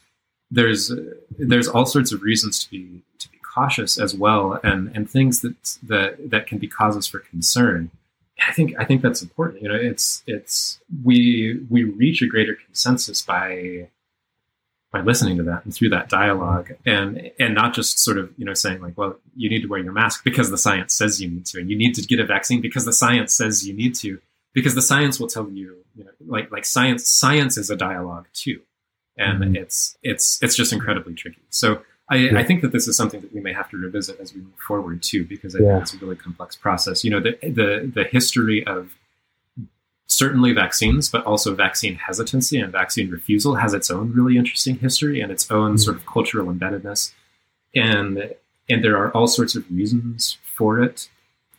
[0.50, 4.94] there's uh, there's all sorts of reasons to be to be cautious as well, and
[4.94, 7.90] and things that that that can be causes for concern.
[8.46, 9.62] I think I think that's important.
[9.62, 13.88] You know, it's it's we we reach a greater consensus by
[14.96, 18.44] by listening to that and through that dialogue and and not just sort of you
[18.44, 21.28] know saying like well you need to wear your mask because the science says you
[21.28, 23.94] need to and you need to get a vaccine because the science says you need
[23.94, 24.18] to
[24.54, 28.26] because the science will tell you you know like like science science is a dialogue
[28.32, 28.60] too
[29.16, 29.56] and mm-hmm.
[29.56, 32.38] it's it's it's just incredibly tricky so I, yeah.
[32.38, 34.54] I, think that this is something that we may have to revisit as we move
[34.64, 35.72] forward too, because I yeah.
[35.72, 37.02] think it's a really complex process.
[37.02, 38.92] You know, the the the history of
[40.16, 45.20] certainly vaccines, but also vaccine hesitancy and vaccine refusal has its own really interesting history
[45.20, 45.78] and its own mm-hmm.
[45.78, 47.12] sort of cultural embeddedness.
[47.74, 48.34] And
[48.68, 51.08] and there are all sorts of reasons for it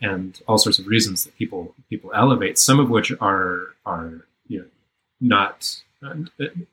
[0.01, 4.59] and all sorts of reasons that people people elevate, some of which are are you
[4.59, 4.65] know
[5.21, 5.83] not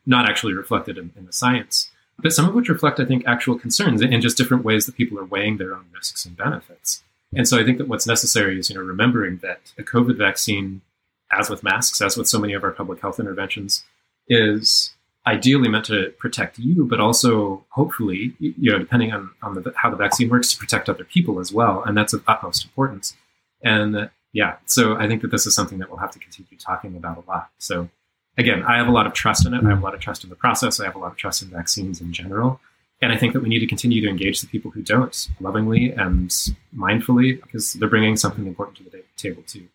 [0.07, 3.59] not actually reflected in, in the science, but some of which reflect, I think, actual
[3.59, 7.03] concerns and just different ways that people are weighing their own risks and benefits.
[7.37, 10.83] And so I think that what's necessary is, you know, remembering that a COVID vaccine
[11.32, 13.84] as with masks, as with so many of our public health interventions,
[14.28, 14.94] is
[15.26, 19.90] ideally meant to protect you, but also hopefully, you know, depending on, on the, how
[19.90, 21.82] the vaccine works, to protect other people as well.
[21.82, 23.16] And that's of utmost importance.
[23.62, 26.58] And uh, yeah, so I think that this is something that we'll have to continue
[26.58, 27.50] talking about a lot.
[27.58, 27.88] So
[28.37, 29.64] again, I have a lot of trust in it.
[29.64, 30.78] I have a lot of trust in the process.
[30.78, 32.60] I have a lot of trust in vaccines in general.
[33.00, 35.92] And I think that we need to continue to engage the people who don't lovingly
[35.92, 36.30] and
[36.76, 39.68] mindfully because they're bringing something important to the table too.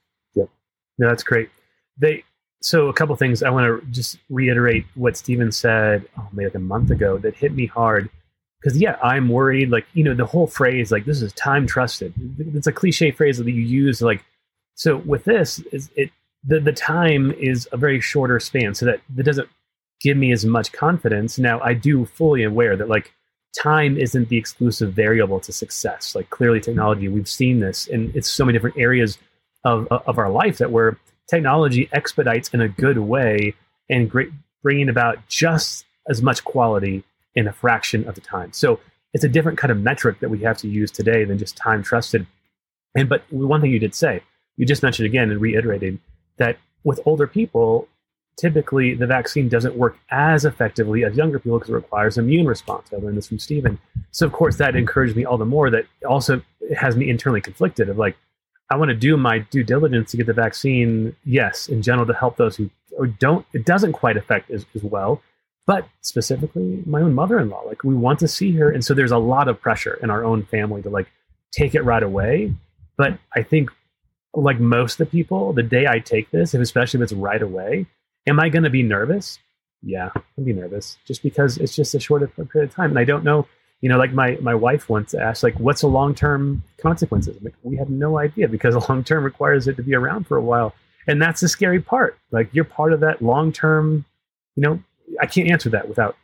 [1.00, 1.50] No, that's great.
[1.98, 2.24] They
[2.62, 6.56] so a couple things I want to just reiterate what Stephen said oh, maybe like
[6.56, 8.10] a month ago that hit me hard.
[8.62, 12.14] Because yeah I'm worried like you know the whole phrase like this is time trusted.
[12.54, 14.24] It's a cliche phrase that you use like
[14.76, 16.12] so with this is it
[16.44, 19.50] the the time is a very shorter span so that that doesn't
[20.02, 21.40] give me as much confidence.
[21.40, 23.14] Now I do fully aware that like
[23.58, 26.14] time isn't the exclusive variable to success.
[26.14, 29.18] Like clearly technology we've seen this and it's so many different areas
[29.64, 30.98] of, of our life that where
[31.30, 33.54] technology expedites in a good way
[33.90, 34.30] and great,
[34.64, 37.04] bringing about just as much quality
[37.36, 38.52] in a fraction of the time.
[38.54, 38.80] So
[39.14, 41.84] it's a different kind of metric that we have to use today than just time
[41.84, 42.26] trusted.
[42.96, 44.22] And but one thing you did say,
[44.58, 46.00] you just mentioned again and reiterated
[46.38, 47.88] that with older people,
[48.38, 52.90] typically the vaccine doesn't work as effectively as younger people because it requires immune response.
[52.94, 53.80] I learned this from Stephen.
[54.12, 56.42] So of course that encouraged me all the more that also
[56.78, 58.16] has me internally conflicted of like,
[58.70, 62.14] I want to do my due diligence to get the vaccine, yes, in general to
[62.14, 62.70] help those who
[63.20, 65.22] don't, it doesn't quite affect as, as well,
[65.66, 67.62] but specifically my own mother-in-law.
[67.62, 68.70] Like we want to see her.
[68.70, 71.08] And so there's a lot of pressure in our own family to like
[71.52, 72.54] take it right away.
[72.98, 73.72] But I think
[74.34, 77.88] like most of the people, the day I take this, especially if it's right away,
[78.28, 79.40] am I going to be nervous?
[79.82, 82.92] Yeah, I'll be nervous just because it's just a short period of time.
[82.92, 83.48] And I don't know
[83.82, 87.42] you know, like my my wife once asked, like, what's the long term consequences?
[87.42, 90.42] Like, we have no idea because long term requires it to be around for a
[90.42, 90.74] while,
[91.08, 92.18] and that's the scary part.
[92.32, 94.06] Like, you're part of that long term.
[94.56, 94.84] You know,
[95.22, 96.18] I can't answer that without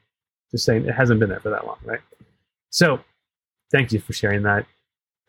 [0.51, 2.01] just saying it hasn't been there for that long, right?
[2.71, 2.99] So,
[3.71, 4.65] thank you for sharing that.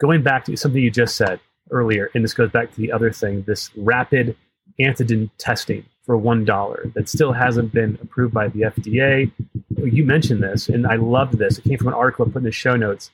[0.00, 1.38] Going back to something you just said
[1.70, 4.36] earlier, and this goes back to the other thing: this rapid
[4.80, 9.30] antigen testing for one dollar that still hasn't been approved by the FDA.
[9.76, 11.58] You mentioned this, and I loved this.
[11.58, 13.10] It came from an article I put in the show notes.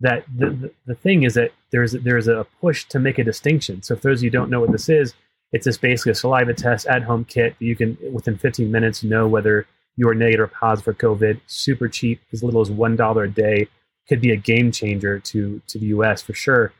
[0.00, 3.82] That the, the, the thing is that there's there's a push to make a distinction.
[3.82, 5.14] So, if those of you who don't know what this is,
[5.52, 9.04] it's just basically a saliva test at home kit that you can within 15 minutes
[9.04, 11.40] know whether you are negative or positive for COVID.
[11.46, 13.68] Super cheap, as little as one dollar a day.
[14.08, 16.22] Could be a game changer to to the U.S.
[16.22, 16.72] for sure.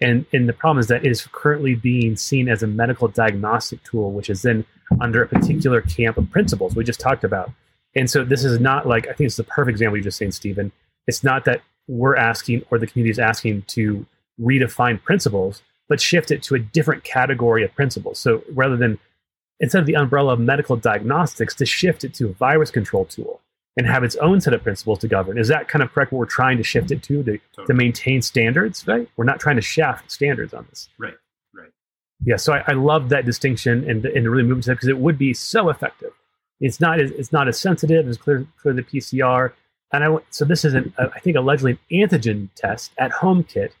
[0.00, 3.84] And and the problem is that it is currently being seen as a medical diagnostic
[3.84, 4.64] tool, which is then
[5.00, 7.52] under a particular camp of principles we just talked about.
[7.94, 10.32] And so this is not like I think it's the perfect example you just saying,
[10.32, 10.72] Stephen.
[11.06, 14.06] It's not that we're asking or the community is asking to
[14.40, 18.18] redefine principles, but shift it to a different category of principles.
[18.18, 18.98] So rather than
[19.60, 23.40] instead of the umbrella of medical diagnostics, to shift it to a virus control tool
[23.76, 25.38] and have its own set of principles to govern.
[25.38, 27.66] Is that kind of correct what we're trying to shift it to, to, totally.
[27.66, 29.08] to maintain standards, right?
[29.16, 30.88] We're not trying to shaft standards on this.
[30.98, 31.14] Right.
[31.54, 31.70] Right
[32.24, 34.88] yeah, so I, I love that distinction and, and the really moving to that because
[34.88, 36.12] it would be so effective.
[36.62, 39.52] It's not as it's not as sensitive as clear clear the PCR.
[39.92, 43.44] And I so this is an uh, I think allegedly an antigen test at home
[43.44, 43.74] kit.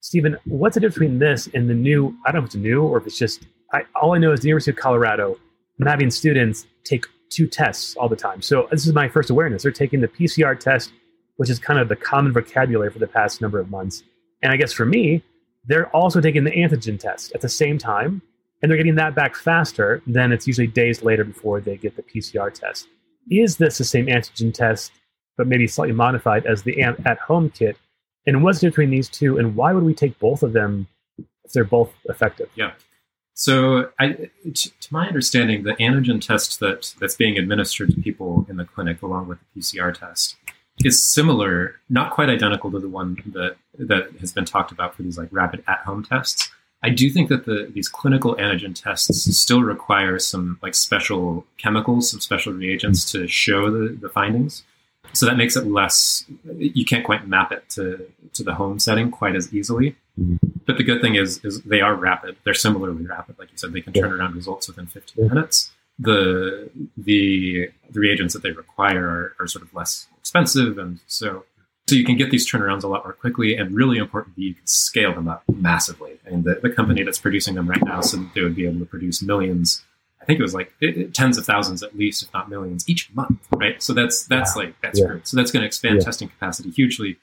[0.00, 2.16] Stephen, what's the difference between this and the new?
[2.24, 3.46] I don't know if it's new or if it's just.
[3.70, 5.36] I, all I know is the University of Colorado.
[5.78, 8.40] I'm having students take two tests all the time.
[8.40, 9.62] So this is my first awareness.
[9.62, 10.92] They're taking the PCR test,
[11.36, 14.02] which is kind of the common vocabulary for the past number of months.
[14.42, 15.22] And I guess for me,
[15.66, 18.22] they're also taking the antigen test at the same time,
[18.62, 22.02] and they're getting that back faster than it's usually days later before they get the
[22.02, 22.88] PCR test.
[23.30, 24.92] Is this the same antigen test,
[25.36, 27.76] but maybe slightly modified as the at home kit?
[28.26, 30.86] And what's between these two, and why would we take both of them
[31.18, 32.50] if they're both effective?
[32.54, 32.72] Yeah.
[33.34, 38.44] So, I, to, to my understanding, the antigen test that that's being administered to people
[38.48, 40.36] in the clinic, along with the PCR test,
[40.84, 45.02] is similar, not quite identical to the one that that has been talked about for
[45.02, 46.50] these like rapid at-home tests.
[46.82, 52.10] I do think that the these clinical antigen tests still require some like special chemicals,
[52.10, 54.62] some special reagents to show the, the findings.
[55.12, 56.24] So that makes it less.
[56.56, 59.96] You can't quite map it to to the home setting quite as easily.
[60.20, 60.36] Mm-hmm.
[60.66, 62.36] But the good thing is, is they are rapid.
[62.44, 63.72] They're similarly rapid, like you said.
[63.72, 65.70] They can turn around results within 15 minutes.
[65.98, 71.44] The, the the reagents that they require are, are sort of less expensive, and so
[71.88, 73.56] so you can get these turnarounds a lot more quickly.
[73.56, 76.18] And really importantly, you can scale them up massively.
[76.24, 78.86] And the, the company that's producing them right now said they would be able to
[78.86, 79.82] produce millions
[80.20, 82.86] I think it was like it, it, tens of thousands at least, if not millions,
[82.88, 83.82] each month, right?
[83.82, 85.06] So that's that's like that's yeah.
[85.06, 85.26] great.
[85.26, 86.04] So that's going to expand yeah.
[86.04, 87.16] testing capacity hugely,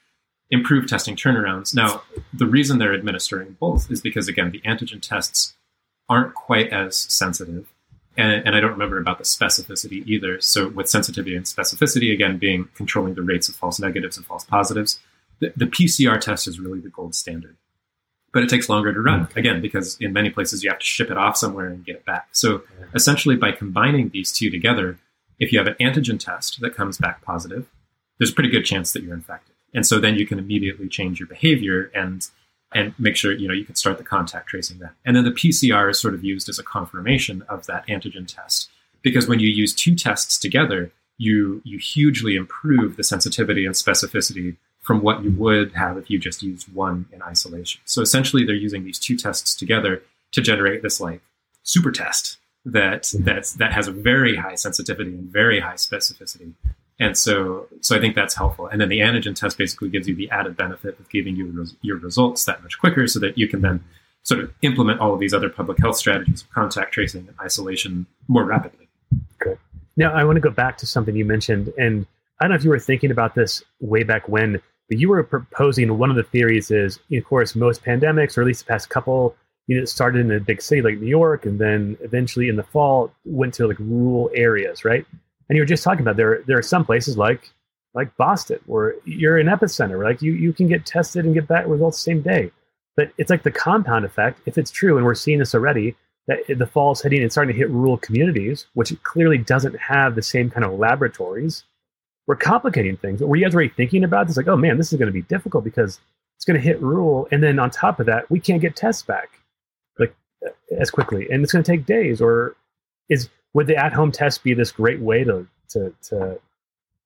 [0.50, 1.74] improve testing turnarounds.
[1.74, 2.02] Now,
[2.32, 5.54] the reason they're administering both is because again, the antigen tests
[6.08, 7.72] aren't quite as sensitive.
[8.16, 10.40] And, and I don't remember about the specificity either.
[10.40, 14.44] So with sensitivity and specificity, again, being controlling the rates of false negatives and false
[14.44, 14.98] positives,
[15.40, 17.56] the, the PCR test is really the gold standard
[18.36, 19.38] but it takes longer to run hmm.
[19.38, 22.04] again because in many places you have to ship it off somewhere and get it
[22.04, 22.28] back.
[22.32, 24.98] So essentially, by combining these two together,
[25.38, 27.66] if you have an antigen test that comes back positive,
[28.18, 31.18] there's a pretty good chance that you're infected, and so then you can immediately change
[31.18, 32.28] your behavior and
[32.74, 34.90] and make sure you know you can start the contact tracing then.
[35.04, 38.68] And then the PCR is sort of used as a confirmation of that antigen test
[39.02, 44.56] because when you use two tests together, you you hugely improve the sensitivity and specificity
[44.80, 47.80] from what you would have if you just used one in isolation.
[47.84, 50.02] So essentially, they're using these two tests together
[50.32, 51.20] to generate this like
[51.62, 56.52] super test that that's, that has a very high sensitivity and very high specificity.
[56.98, 58.68] And so, so I think that's helpful.
[58.68, 61.76] And then the antigen test basically gives you the added benefit of giving you res-
[61.82, 63.84] your results that much quicker, so that you can then
[64.22, 68.06] sort of implement all of these other public health strategies of contact tracing and isolation
[68.28, 68.88] more rapidly.
[69.40, 69.58] Okay.
[69.96, 72.06] Now, I want to go back to something you mentioned, and
[72.40, 75.22] I don't know if you were thinking about this way back when, but you were
[75.22, 78.88] proposing one of the theories is, of course, most pandemics, or at least the past
[78.88, 82.48] couple, you know, it started in a big city like New York, and then eventually
[82.48, 85.06] in the fall went to like rural areas, right?
[85.48, 86.42] And you were just talking about there.
[86.46, 87.50] There are some places like
[87.94, 91.66] like Boston where you're an epicenter, like you you can get tested and get back
[91.66, 92.50] results the same day.
[92.96, 95.96] But it's like the compound effect, if it's true, and we're seeing this already,
[96.28, 100.14] that the fall is hitting and starting to hit rural communities, which clearly doesn't have
[100.14, 101.64] the same kind of laboratories
[102.26, 103.20] we're complicating things.
[103.20, 104.36] Were you guys already thinking about this?
[104.36, 106.00] Like, oh man, this is going to be difficult because
[106.36, 109.02] it's going to hit rule, and then on top of that, we can't get tests
[109.02, 109.40] back
[109.98, 110.14] like
[110.46, 112.20] uh, as quickly, and it's going to take days.
[112.20, 112.56] Or
[113.08, 116.38] is would the at-home test be this great way to to to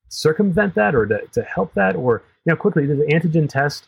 [0.09, 3.87] circumvent that, or to to help that, or you know, quickly the antigen test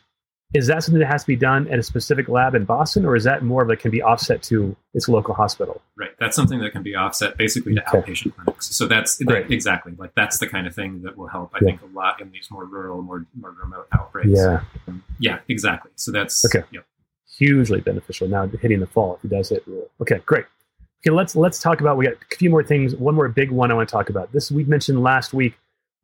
[0.53, 3.15] is that something that has to be done at a specific lab in Boston, or
[3.15, 5.81] is that more of a can be offset to its local hospital?
[5.97, 7.99] Right, that's something that can be offset basically to okay.
[7.99, 8.73] outpatient clinics.
[8.73, 11.51] So that's that, exactly like that's the kind of thing that will help.
[11.53, 11.65] I yeah.
[11.65, 14.29] think a lot in these more rural, more more remote outbreaks.
[14.31, 15.91] Yeah, um, yeah, exactly.
[15.95, 16.65] So that's okay.
[16.71, 16.85] Yep.
[17.37, 19.89] Hugely beneficial now hitting the fall if he does hit rule.
[19.99, 20.45] Okay, great.
[21.05, 21.97] Okay, let's let's talk about.
[21.97, 22.95] We got a few more things.
[22.95, 24.31] One more big one I want to talk about.
[24.31, 25.53] This we mentioned last week.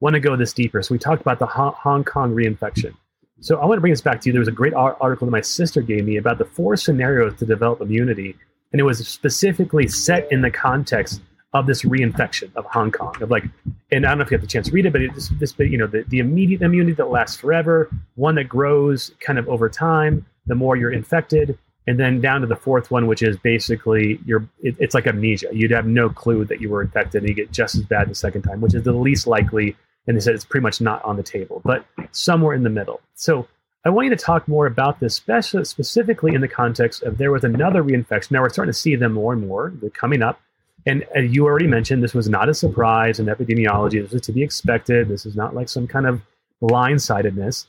[0.02, 0.82] Want to go this deeper?
[0.82, 2.94] So we talked about the Hong Kong reinfection.
[3.40, 4.34] So I want to bring this back to you.
[4.34, 7.46] There was a great article that my sister gave me about the four scenarios to
[7.46, 8.36] develop immunity,
[8.74, 11.22] and it was specifically set in the context
[11.54, 13.16] of this reinfection of Hong Kong.
[13.22, 13.46] Of like,
[13.94, 15.56] and I don't know if you have the chance to read it, but it's this,
[15.60, 19.70] you know, the, the immediate immunity that lasts forever, one that grows kind of over
[19.70, 21.58] time, the more you're infected,
[21.90, 25.48] and then down to the fourth one, which is basically you're, it, it's like amnesia.
[25.52, 28.16] You'd have no clue that you were infected, and you get just as bad the
[28.16, 29.76] second time, which is the least likely
[30.10, 33.00] and they said it's pretty much not on the table, but somewhere in the middle.
[33.14, 33.48] So
[33.86, 37.32] I want you to talk more about this, especially specifically in the context of there
[37.32, 38.32] was another reinfection.
[38.32, 39.72] Now we're starting to see them more and more.
[39.80, 40.42] They're coming up.
[40.86, 44.02] And, you already mentioned this was not a surprise in epidemiology.
[44.02, 45.10] This was to be expected.
[45.10, 46.22] This is not like some kind of
[46.60, 47.68] blindsidedness.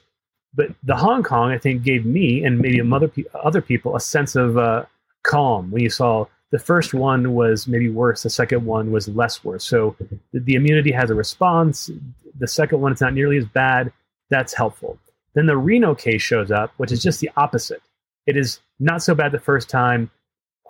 [0.54, 3.10] But the Hong Kong, I think, gave me and maybe other,
[3.42, 4.84] other people a sense of uh,
[5.22, 8.24] calm when you saw the first one was maybe worse.
[8.24, 9.64] The second one was less worse.
[9.64, 9.94] So
[10.32, 11.90] the, the immunity has a response.
[12.38, 13.92] The second one, it's not nearly as bad.
[14.30, 14.98] That's helpful.
[15.34, 17.82] Then the Reno case shows up, which is just the opposite.
[18.26, 20.10] It is not so bad the first time,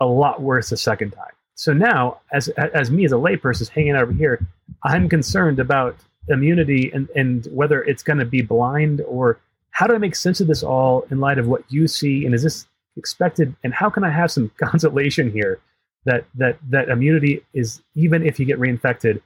[0.00, 1.32] a lot worse the second time.
[1.54, 4.46] So now, as as me as a layperson is hanging out over here,
[4.82, 5.96] I'm concerned about
[6.28, 9.38] immunity and, and whether it's going to be blind or
[9.80, 12.26] how do I make sense of this all in light of what you see?
[12.26, 12.66] And is this
[12.98, 13.56] expected?
[13.64, 15.58] And how can I have some consolation here
[16.04, 19.22] that that that immunity is even if you get reinfected,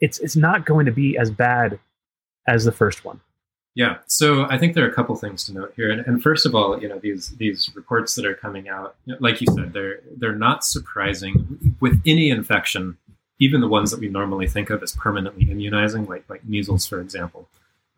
[0.00, 1.78] it's it's not going to be as bad
[2.48, 3.20] as the first one.
[3.74, 6.46] Yeah, so I think there are a couple things to note here, and, and first
[6.46, 10.00] of all, you know these these reports that are coming out, like you said, they're
[10.16, 11.76] they're not surprising.
[11.80, 12.96] With any infection,
[13.38, 17.00] even the ones that we normally think of as permanently immunizing, like like measles, for
[17.02, 17.48] example,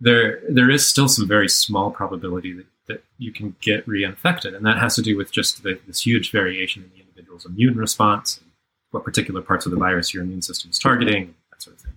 [0.01, 4.65] there there is still some very small probability that, that you can get reinfected, and
[4.67, 8.41] that has to do with just the, this huge variation in the individual's immune response,
[8.91, 11.93] what particular parts of the virus your immune system is targeting, that sort of thing.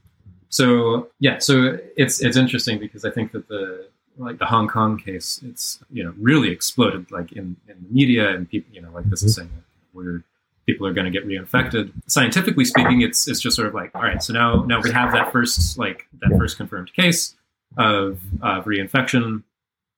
[0.49, 3.87] So yeah, so it's it's interesting because I think that the
[4.17, 8.29] like the Hong Kong case, it's you know really exploded like in, in the media
[8.29, 9.47] and people you know like this is mm-hmm.
[9.47, 10.23] saying we're
[10.65, 11.91] people are going to get reinfected.
[12.07, 15.11] Scientifically speaking, it's it's just sort of like all right, so now now we have
[15.11, 17.35] that first like that first confirmed case
[17.77, 19.43] of of reinfection.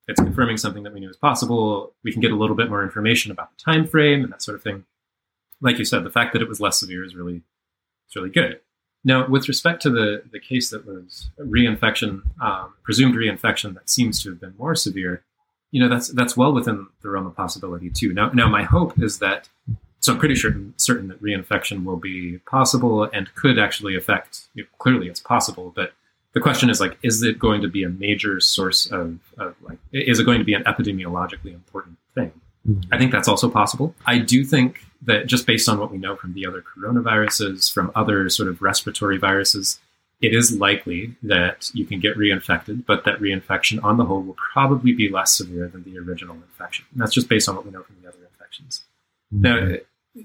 [0.08, 1.94] It's confirming something that we knew was possible.
[2.04, 4.56] We can get a little bit more information about the time frame and that sort
[4.56, 4.86] of thing.
[5.62, 7.44] Like you said, the fact that it was less severe is really
[8.08, 8.60] it's really good.
[9.04, 14.22] Now, with respect to the, the case that was reinfection, um, presumed reinfection that seems
[14.22, 15.24] to have been more severe,
[15.72, 18.14] you know, that's that's well within the realm of possibility too.
[18.14, 19.50] Now, now my hope is that,
[20.02, 24.50] so I'm pretty certain certain that reinfection will be possible and could actually affect.
[24.54, 25.94] You know, clearly, it's possible, but
[26.34, 29.78] the question is like, is it going to be a major source of, of like,
[29.92, 32.32] is it going to be an epidemiologically important thing?
[32.68, 32.94] Mm-hmm.
[32.94, 33.96] I think that's also possible.
[34.06, 37.92] I do think that just based on what we know from the other coronaviruses, from
[37.96, 39.80] other sort of respiratory viruses,
[40.22, 44.38] it is likely that you can get reinfected, but that reinfection on the whole will
[44.54, 46.86] probably be less severe than the original infection.
[46.92, 48.84] And that's just based on what we know from the other infections.
[49.34, 49.42] Mm-hmm.
[49.42, 49.78] Now,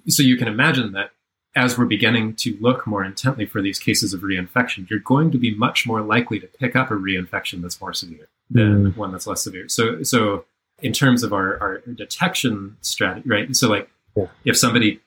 [0.08, 1.12] so you can imagine that
[1.56, 5.38] as we're beginning to look more intently for these cases of reinfection, you're going to
[5.38, 9.00] be much more likely to pick up a reinfection that's more severe than mm-hmm.
[9.00, 9.68] one that's less severe.
[9.68, 10.44] So, so
[10.82, 13.56] in terms of our, our detection strategy, right?
[13.56, 14.26] So like yeah.
[14.44, 15.00] if somebody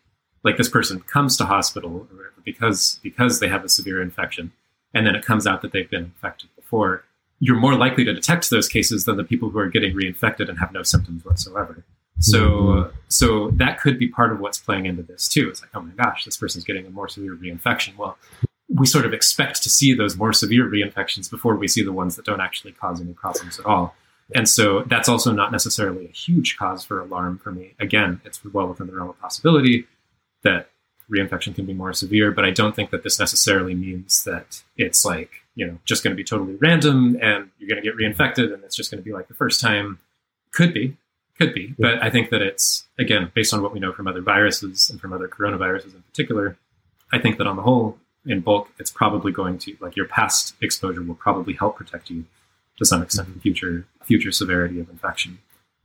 [0.43, 2.07] like this person comes to hospital
[2.43, 4.51] because because they have a severe infection
[4.93, 7.03] and then it comes out that they've been infected before,
[7.39, 10.57] you're more likely to detect those cases than the people who are getting reinfected and
[10.57, 11.83] have no symptoms whatsoever.
[12.19, 12.97] So, mm-hmm.
[13.07, 15.49] so that could be part of what's playing into this too.
[15.49, 17.97] It's like, oh my gosh, this person's getting a more severe reinfection.
[17.97, 18.17] Well,
[18.67, 22.15] we sort of expect to see those more severe reinfections before we see the ones
[22.15, 23.95] that don't actually cause any problems at all.
[24.35, 27.73] And so that's also not necessarily a huge cause for alarm for me.
[27.79, 29.87] Again, it's well within the realm of possibility
[30.43, 30.69] that
[31.09, 35.03] reinfection can be more severe, but I don't think that this necessarily means that it's
[35.03, 38.53] like, you know, just going to be totally random and you're going to get reinfected
[38.53, 39.97] and it's just going to be like the first time.
[40.51, 40.97] Could be,
[41.39, 41.73] could be.
[41.79, 44.99] But I think that it's, again, based on what we know from other viruses and
[44.99, 46.57] from other coronaviruses in particular,
[47.11, 50.53] I think that on the whole, in bulk, it's probably going to, like your past
[50.61, 52.25] exposure will probably help protect you
[52.77, 53.39] to some extent mm-hmm.
[53.39, 55.33] future future severity of infection.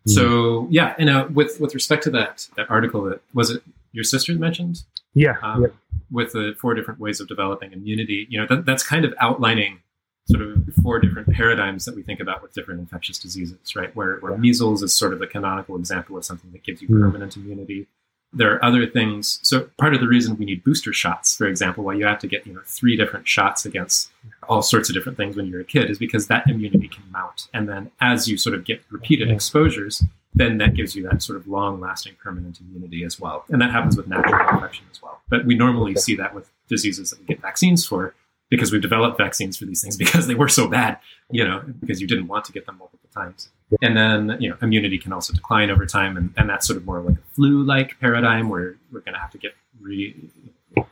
[0.06, 0.10] Mm-hmm.
[0.12, 4.04] So yeah, and uh, with with respect to that that article that was it your
[4.04, 4.82] sister mentioned?
[5.14, 5.68] Yeah, um, yeah.
[6.10, 9.80] With the four different ways of developing immunity, you know that, that's kind of outlining
[10.26, 13.94] sort of four different paradigms that we think about with different infectious diseases, right?
[13.94, 14.38] Where, where yeah.
[14.38, 17.00] measles is sort of the canonical example of something that gives you mm.
[17.00, 17.86] permanent immunity
[18.34, 19.38] there are other things.
[19.42, 22.26] So part of the reason we need booster shots, for example, why you have to
[22.26, 24.10] get you know three different shots against
[24.48, 27.48] all sorts of different things when you're a kid, is because that immunity can mount,
[27.54, 30.02] and then as you sort of get repeated exposures,
[30.34, 33.96] then that gives you that sort of long-lasting permanent immunity as well, and that happens
[33.96, 35.20] with natural infection as well.
[35.30, 38.14] But we normally see that with diseases that we get vaccines for,
[38.54, 40.98] because we've developed vaccines for these things because they were so bad,
[41.30, 43.48] you know, because you didn't want to get them multiple times.
[43.82, 46.16] And then, you know, immunity can also decline over time.
[46.16, 49.18] And, and that's sort of more like a flu like paradigm where we're going to
[49.18, 50.14] have to get re.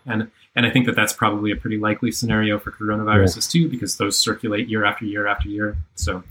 [0.06, 3.62] And, and I think that that's probably a pretty likely scenario for coronaviruses yeah.
[3.62, 5.76] too, because those circulate year after year after year.
[5.94, 6.24] So,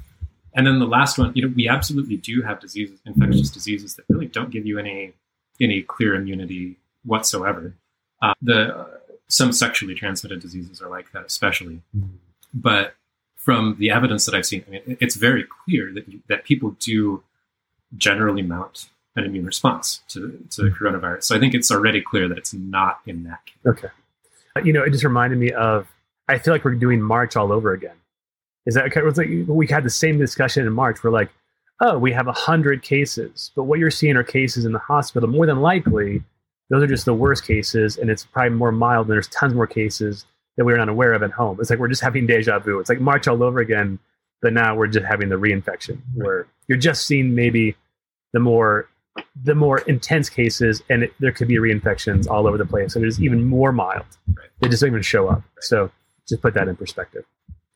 [0.53, 4.03] and then the last one, you know, we absolutely do have diseases, infectious diseases that
[4.09, 5.13] really don't give you any,
[5.61, 7.73] any clear immunity whatsoever.
[8.21, 8.87] Uh, the, uh,
[9.31, 11.81] some sexually transmitted diseases are like that, especially.
[11.97, 12.09] Mm.
[12.53, 12.95] But
[13.37, 17.23] from the evidence that I've seen, I mean, it's very clear that that people do
[17.97, 20.85] generally mount an immune response to, to mm-hmm.
[20.85, 21.23] coronavirus.
[21.23, 23.65] So I think it's already clear that it's not in that case.
[23.65, 23.87] Okay.
[24.55, 25.87] Uh, you know, it just reminded me of,
[26.29, 27.95] I feel like we're doing March all over again.
[28.65, 29.01] Is that okay?
[29.01, 31.03] Like we had the same discussion in March.
[31.03, 31.29] We're like,
[31.81, 35.27] oh, we have 100 cases, but what you're seeing are cases in the hospital.
[35.27, 36.23] More than likely,
[36.71, 39.67] those are just the worst cases, and it's probably more mild, and there's tons more
[39.67, 41.57] cases that we are not aware of at home.
[41.59, 42.79] It's like we're just having deja vu.
[42.79, 43.99] It's like March all over again,
[44.41, 47.75] but now we're just having the reinfection where you're just seeing maybe
[48.33, 48.87] the more
[49.43, 52.95] the more intense cases, and it, there could be reinfections all over the place.
[52.95, 54.05] And it's even more mild.
[54.33, 54.47] Right.
[54.61, 55.39] They just don't even show up.
[55.39, 55.63] Right.
[55.63, 55.91] So
[56.27, 57.25] just put that in perspective.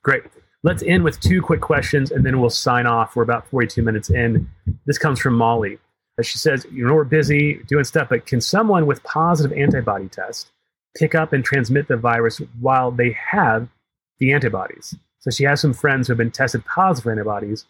[0.04, 0.24] Great.
[0.64, 3.16] Let's end with two quick questions, and then we'll sign off.
[3.16, 4.50] We're about 42 minutes in.
[4.86, 5.78] This comes from Molly.
[6.22, 10.50] She says, "You know, we're busy doing stuff, but can someone with positive antibody test
[10.96, 13.68] pick up and transmit the virus while they have
[14.20, 14.96] the antibodies.
[15.20, 17.66] So she has some friends who have been tested positive for antibodies,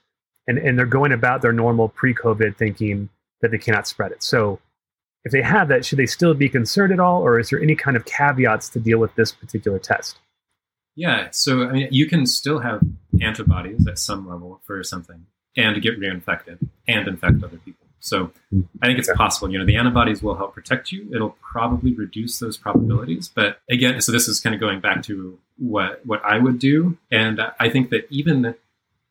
[0.47, 3.09] and, and they're going about their normal pre COVID thinking
[3.41, 4.23] that they cannot spread it.
[4.23, 4.59] So
[5.23, 7.75] if they have that, should they still be concerned at all, or is there any
[7.75, 10.17] kind of caveats to deal with this particular test?
[10.95, 12.81] Yeah, so I mean, you can still have
[13.21, 15.25] antibodies at some level for something
[15.57, 17.84] and get reinfected and infect other people.
[18.06, 18.62] So hmm.
[18.82, 19.51] I think it's possible.
[19.51, 21.10] You know, the antibodies will help protect you.
[21.14, 23.30] It'll probably reduce those probabilities.
[23.34, 26.97] But again, so this is kind of going back to what what I would do,
[27.12, 28.53] and I think that even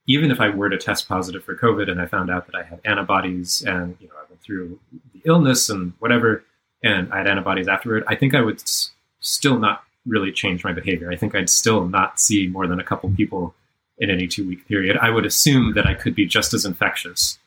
[0.07, 2.63] even if I were to test positive for COVID and I found out that I
[2.63, 4.79] had antibodies and you know I went through
[5.13, 6.45] the illness and whatever,
[6.83, 10.73] and I had antibodies afterward, I think I would s- still not really change my
[10.73, 11.11] behavior.
[11.11, 13.55] I think I'd still not see more than a couple people
[13.99, 14.99] in any two week period.
[14.99, 17.39] I would assume that I could be just as infectious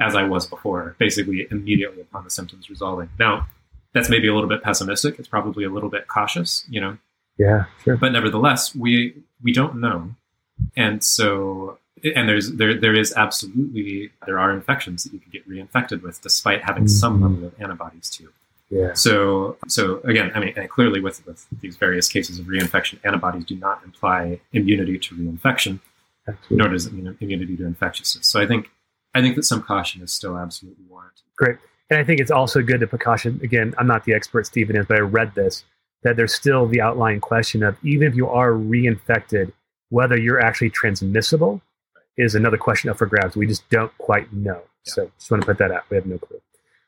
[0.00, 3.08] as I was before, basically immediately upon the symptoms resolving.
[3.18, 3.48] Now,
[3.94, 5.18] that's maybe a little bit pessimistic.
[5.18, 6.98] It's probably a little bit cautious, you know.
[7.38, 7.96] Yeah, sure.
[7.96, 10.14] But nevertheless, we we don't know,
[10.76, 15.48] and so and there's there there is absolutely there are infections that you can get
[15.48, 16.88] reinfected with despite having mm-hmm.
[16.88, 18.32] some level of antibodies to.
[18.70, 18.94] Yeah.
[18.94, 23.56] So so again, I mean, clearly with with these various cases of reinfection, antibodies do
[23.56, 25.80] not imply immunity to reinfection,
[26.26, 26.56] Absolutely.
[26.56, 28.26] nor does it mean immunity to infectiousness.
[28.26, 28.70] So I think
[29.16, 31.24] I think that some caution is still absolutely warranted.
[31.36, 31.56] Great.
[31.90, 33.40] And I think it's also good to precaution.
[33.42, 35.64] Again, I'm not the expert, Stephen is, but I read this
[36.02, 39.52] that there's still the outlying question of even if you are reinfected,
[39.88, 41.60] whether you're actually transmissible
[42.16, 43.36] is another question up for grabs.
[43.36, 44.62] We just don't quite know.
[44.86, 44.92] Yeah.
[44.92, 45.84] So just want to put that out.
[45.90, 46.40] We have no clue.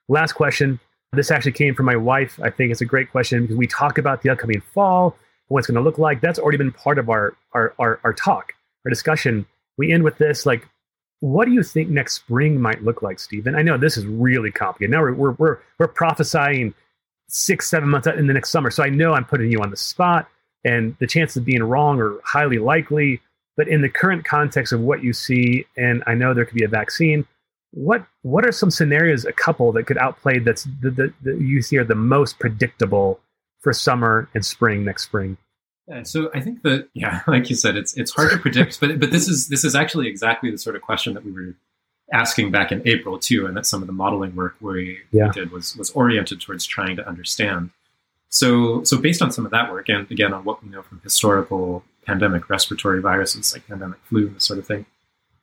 [0.09, 0.79] Last question.
[1.13, 2.39] This actually came from my wife.
[2.43, 5.17] I think it's a great question because we talk about the upcoming fall,
[5.49, 6.21] what it's going to look like.
[6.21, 8.53] That's already been part of our, our, our, our talk,
[8.85, 9.47] our discussion.
[9.79, 10.69] We end with this like,
[11.21, 13.55] what do you think next spring might look like, Stephen?
[13.55, 14.91] I know this is really complicated.
[14.91, 16.75] Now we're, we're, we're, we're prophesying
[17.29, 18.71] six, seven months in the next summer.
[18.71, 20.29] So I know I'm putting you on the spot
[20.65, 23.21] and the chances of being wrong are highly likely.
[23.57, 26.65] But in the current context of what you see, and I know there could be
[26.65, 27.27] a vaccine,
[27.73, 31.61] what what are some scenarios, a couple that could outplay that's the, the, the you
[31.61, 33.21] see are the most predictable
[33.61, 35.37] for summer and spring next spring?
[35.89, 38.99] Yeah, so I think that yeah, like you said, it's it's hard to predict, but
[39.01, 41.55] but this is this is actually exactly the sort of question that we were
[42.13, 45.27] asking back in April too, and that some of the modeling work we, yeah.
[45.27, 47.71] we did was was oriented towards trying to understand.
[48.29, 51.01] So so based on some of that work, and again on what we know from
[51.03, 54.87] historical pandemic respiratory viruses like pandemic flu and this sort of thing.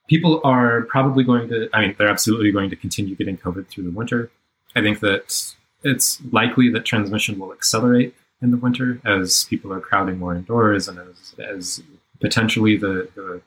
[0.10, 3.86] People are probably going to, I mean, they're absolutely going to continue getting COVID through
[3.86, 4.32] the winter.
[4.76, 8.16] I think that it's likely that transmission will accelerate
[8.46, 11.84] in the winter as people are crowding more indoors and as, as
[12.22, 13.42] potentially the, the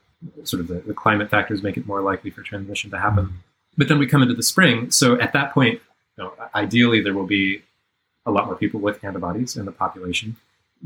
[0.45, 3.41] sort of the, the, climate factors make it more likely for transmission to happen.
[3.79, 4.91] But then we come into the spring.
[4.91, 5.81] So at that point,
[6.17, 7.63] you know, ideally there will be
[8.27, 10.37] a lot more people with antibodies in the population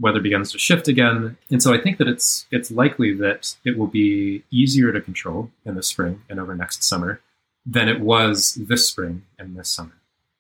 [0.00, 1.36] weather begins to shift again.
[1.50, 5.50] And so I think that it's it's likely that it will be easier to control
[5.64, 7.20] in the spring and over next summer
[7.64, 9.92] than it was this spring and this summer.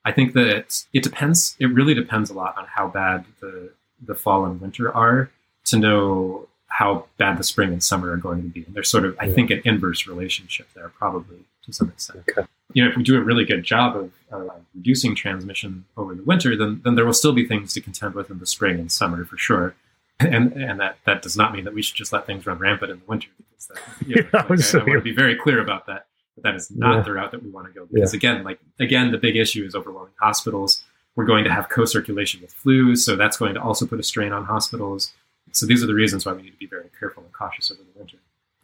[0.04, 1.56] I think that it, depends.
[1.58, 3.70] It really depends a lot on how bad the
[4.04, 5.30] the fall and winter are
[5.64, 8.64] to know how bad the spring and summer are going to be.
[8.64, 12.24] And there's sort of, I think, an inverse relationship there, probably to some extent.
[12.28, 16.14] Okay you know, if we do a really good job of uh, reducing transmission over
[16.14, 18.78] the winter, then then there will still be things to contend with in the spring
[18.78, 19.74] and summer for sure.
[20.20, 22.90] And and that that does not mean that we should just let things run rampant
[22.90, 23.28] in the winter.
[23.50, 26.06] Because that, you know, yeah, like, I, I want to be very clear about that.
[26.34, 27.02] But that is not yeah.
[27.02, 27.86] the route that we want to go.
[27.92, 28.18] Because yeah.
[28.18, 30.82] again, like again, the big issue is overwhelming hospitals.
[31.14, 34.32] We're going to have co-circulation with flu, so that's going to also put a strain
[34.32, 35.12] on hospitals.
[35.52, 37.82] So these are the reasons why we need to be very careful and cautious over
[37.82, 38.16] the winter.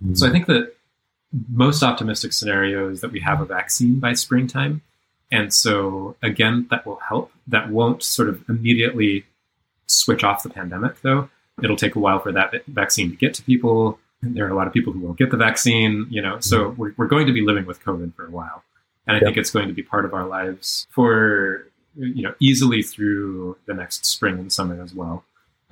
[0.03, 0.15] Mm-hmm.
[0.15, 0.75] So I think that
[1.51, 4.81] most optimistic scenario is that we have a vaccine by springtime.
[5.31, 7.31] And so, again, that will help.
[7.47, 9.27] That won't sort of immediately
[9.87, 11.29] switch off the pandemic, though.
[11.63, 13.99] It'll take a while for that vaccine to get to people.
[14.23, 16.41] There are a lot of people who won't get the vaccine, you know.
[16.41, 16.81] So mm-hmm.
[16.81, 18.65] we're, we're going to be living with COVID for a while,
[19.07, 19.27] and I yep.
[19.27, 23.75] think it's going to be part of our lives for you know easily through the
[23.75, 25.25] next spring and summer as well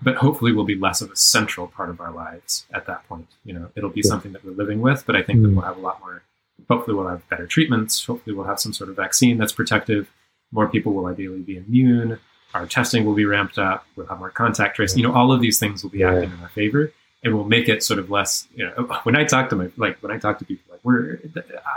[0.03, 3.28] but hopefully will be less of a central part of our lives at that point.
[3.44, 4.11] You know, it'll be yeah.
[4.11, 5.42] something that we're living with, but I think mm.
[5.44, 6.22] that we'll have a lot more.
[6.68, 8.05] Hopefully, we'll have better treatments.
[8.05, 10.11] Hopefully, we'll have some sort of vaccine that's protective.
[10.53, 12.18] More people will ideally be immune.
[12.55, 13.86] Our testing will be ramped up.
[13.97, 14.99] We'll have more contact tracing.
[14.99, 16.14] You know, all of these things will be yeah.
[16.14, 16.92] acting in our favor,
[17.27, 18.47] and will make it sort of less.
[18.55, 18.72] You know,
[19.03, 21.18] when I talk to my like when I talk to people, like we're,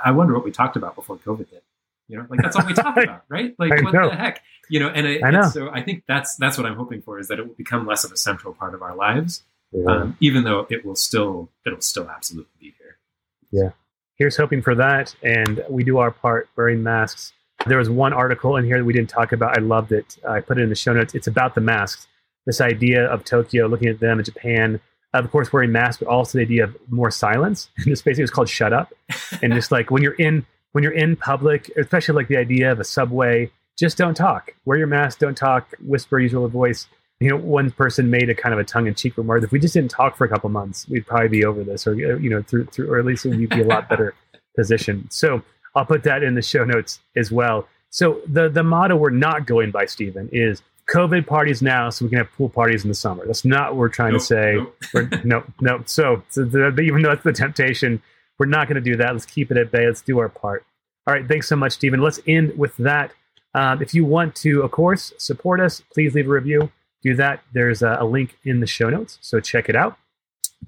[0.06, 1.64] I wonder what we talked about before COVID hit.
[2.08, 3.56] You know, like that's all we talk about, right?
[3.58, 4.10] Like what know.
[4.10, 4.42] the heck?
[4.70, 5.42] You know, and, it, I know.
[5.42, 7.88] And so I think that's that's what I'm hoping for is that it will become
[7.88, 9.92] less of a central part of our lives, yeah.
[9.92, 12.98] um, even though it will still it'll still absolutely be here.
[13.52, 13.72] Yeah,
[14.18, 17.34] here's hoping for that, and we do our part wearing masks.
[17.66, 19.58] There was one article in here that we didn't talk about.
[19.58, 20.18] I loved it.
[20.28, 21.16] I put it in the show notes.
[21.16, 22.08] It's about the masks.
[22.46, 24.80] This idea of Tokyo, looking at them in Japan,
[25.14, 27.70] of course, wearing masks, but also the idea of more silence.
[27.78, 28.94] In this basically, it's called "shut up,"
[29.42, 32.80] and just like when you're in when you're in public, especially like the idea of
[32.80, 34.54] a subway, just don't talk.
[34.66, 36.88] Wear your mask, don't talk, whisper, use your voice.
[37.20, 39.44] You know, one person made a kind of a tongue-in-cheek remark.
[39.44, 41.92] If we just didn't talk for a couple months, we'd probably be over this, or
[41.92, 44.14] uh, you know, through through, or at least we'd be a lot better
[44.56, 45.08] positioned.
[45.12, 45.42] So
[45.76, 47.68] I'll put that in the show notes as well.
[47.90, 50.62] So the the motto we're not going by, Stephen, is
[50.94, 53.26] COVID parties now, so we can have pool parties in the summer.
[53.26, 54.54] That's not what we're trying Nope, to say.
[54.56, 54.76] nope.
[54.94, 55.84] We're, no, no.
[55.86, 58.02] So, so the, the- even though that's the temptation,
[58.40, 59.12] we're not going to do that.
[59.14, 59.86] Let's keep it at bay.
[59.88, 60.66] Let's do our part.
[61.08, 61.28] All right.
[61.28, 62.02] Thanks so much, Stephen.
[62.02, 63.12] Let's end with that.
[63.54, 66.72] Um, if you want to, of course, support us, please leave a review.
[67.02, 67.42] Do that.
[67.54, 69.98] There's a, a link in the show notes, so check it out.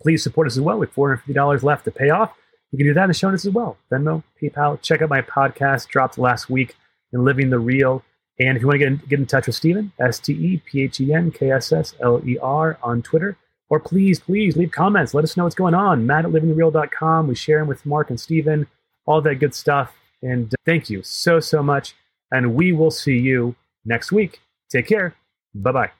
[0.02, 0.78] Please support us as well.
[0.80, 2.34] We have $450 left to pay off.
[2.72, 3.78] You can do that in the show notes as well.
[3.92, 4.82] Venmo, PayPal.
[4.82, 6.76] Check out my podcast, dropped last week
[7.14, 8.02] in Living the Real.
[8.42, 10.62] And if you want to get in, get in touch with Stephen, S T E
[10.66, 13.38] P H E N K S S L E R on Twitter,
[13.70, 15.14] or please, please leave comments.
[15.14, 16.08] Let us know what's going on.
[16.08, 17.28] Matt at livingthereal.com.
[17.28, 18.66] We share them with Mark and Stephen,
[19.06, 19.94] all that good stuff.
[20.24, 21.96] And uh, thank you so, so much.
[22.32, 24.42] And we will see you next week.
[24.72, 25.16] Take care.
[25.54, 25.92] Bye bye.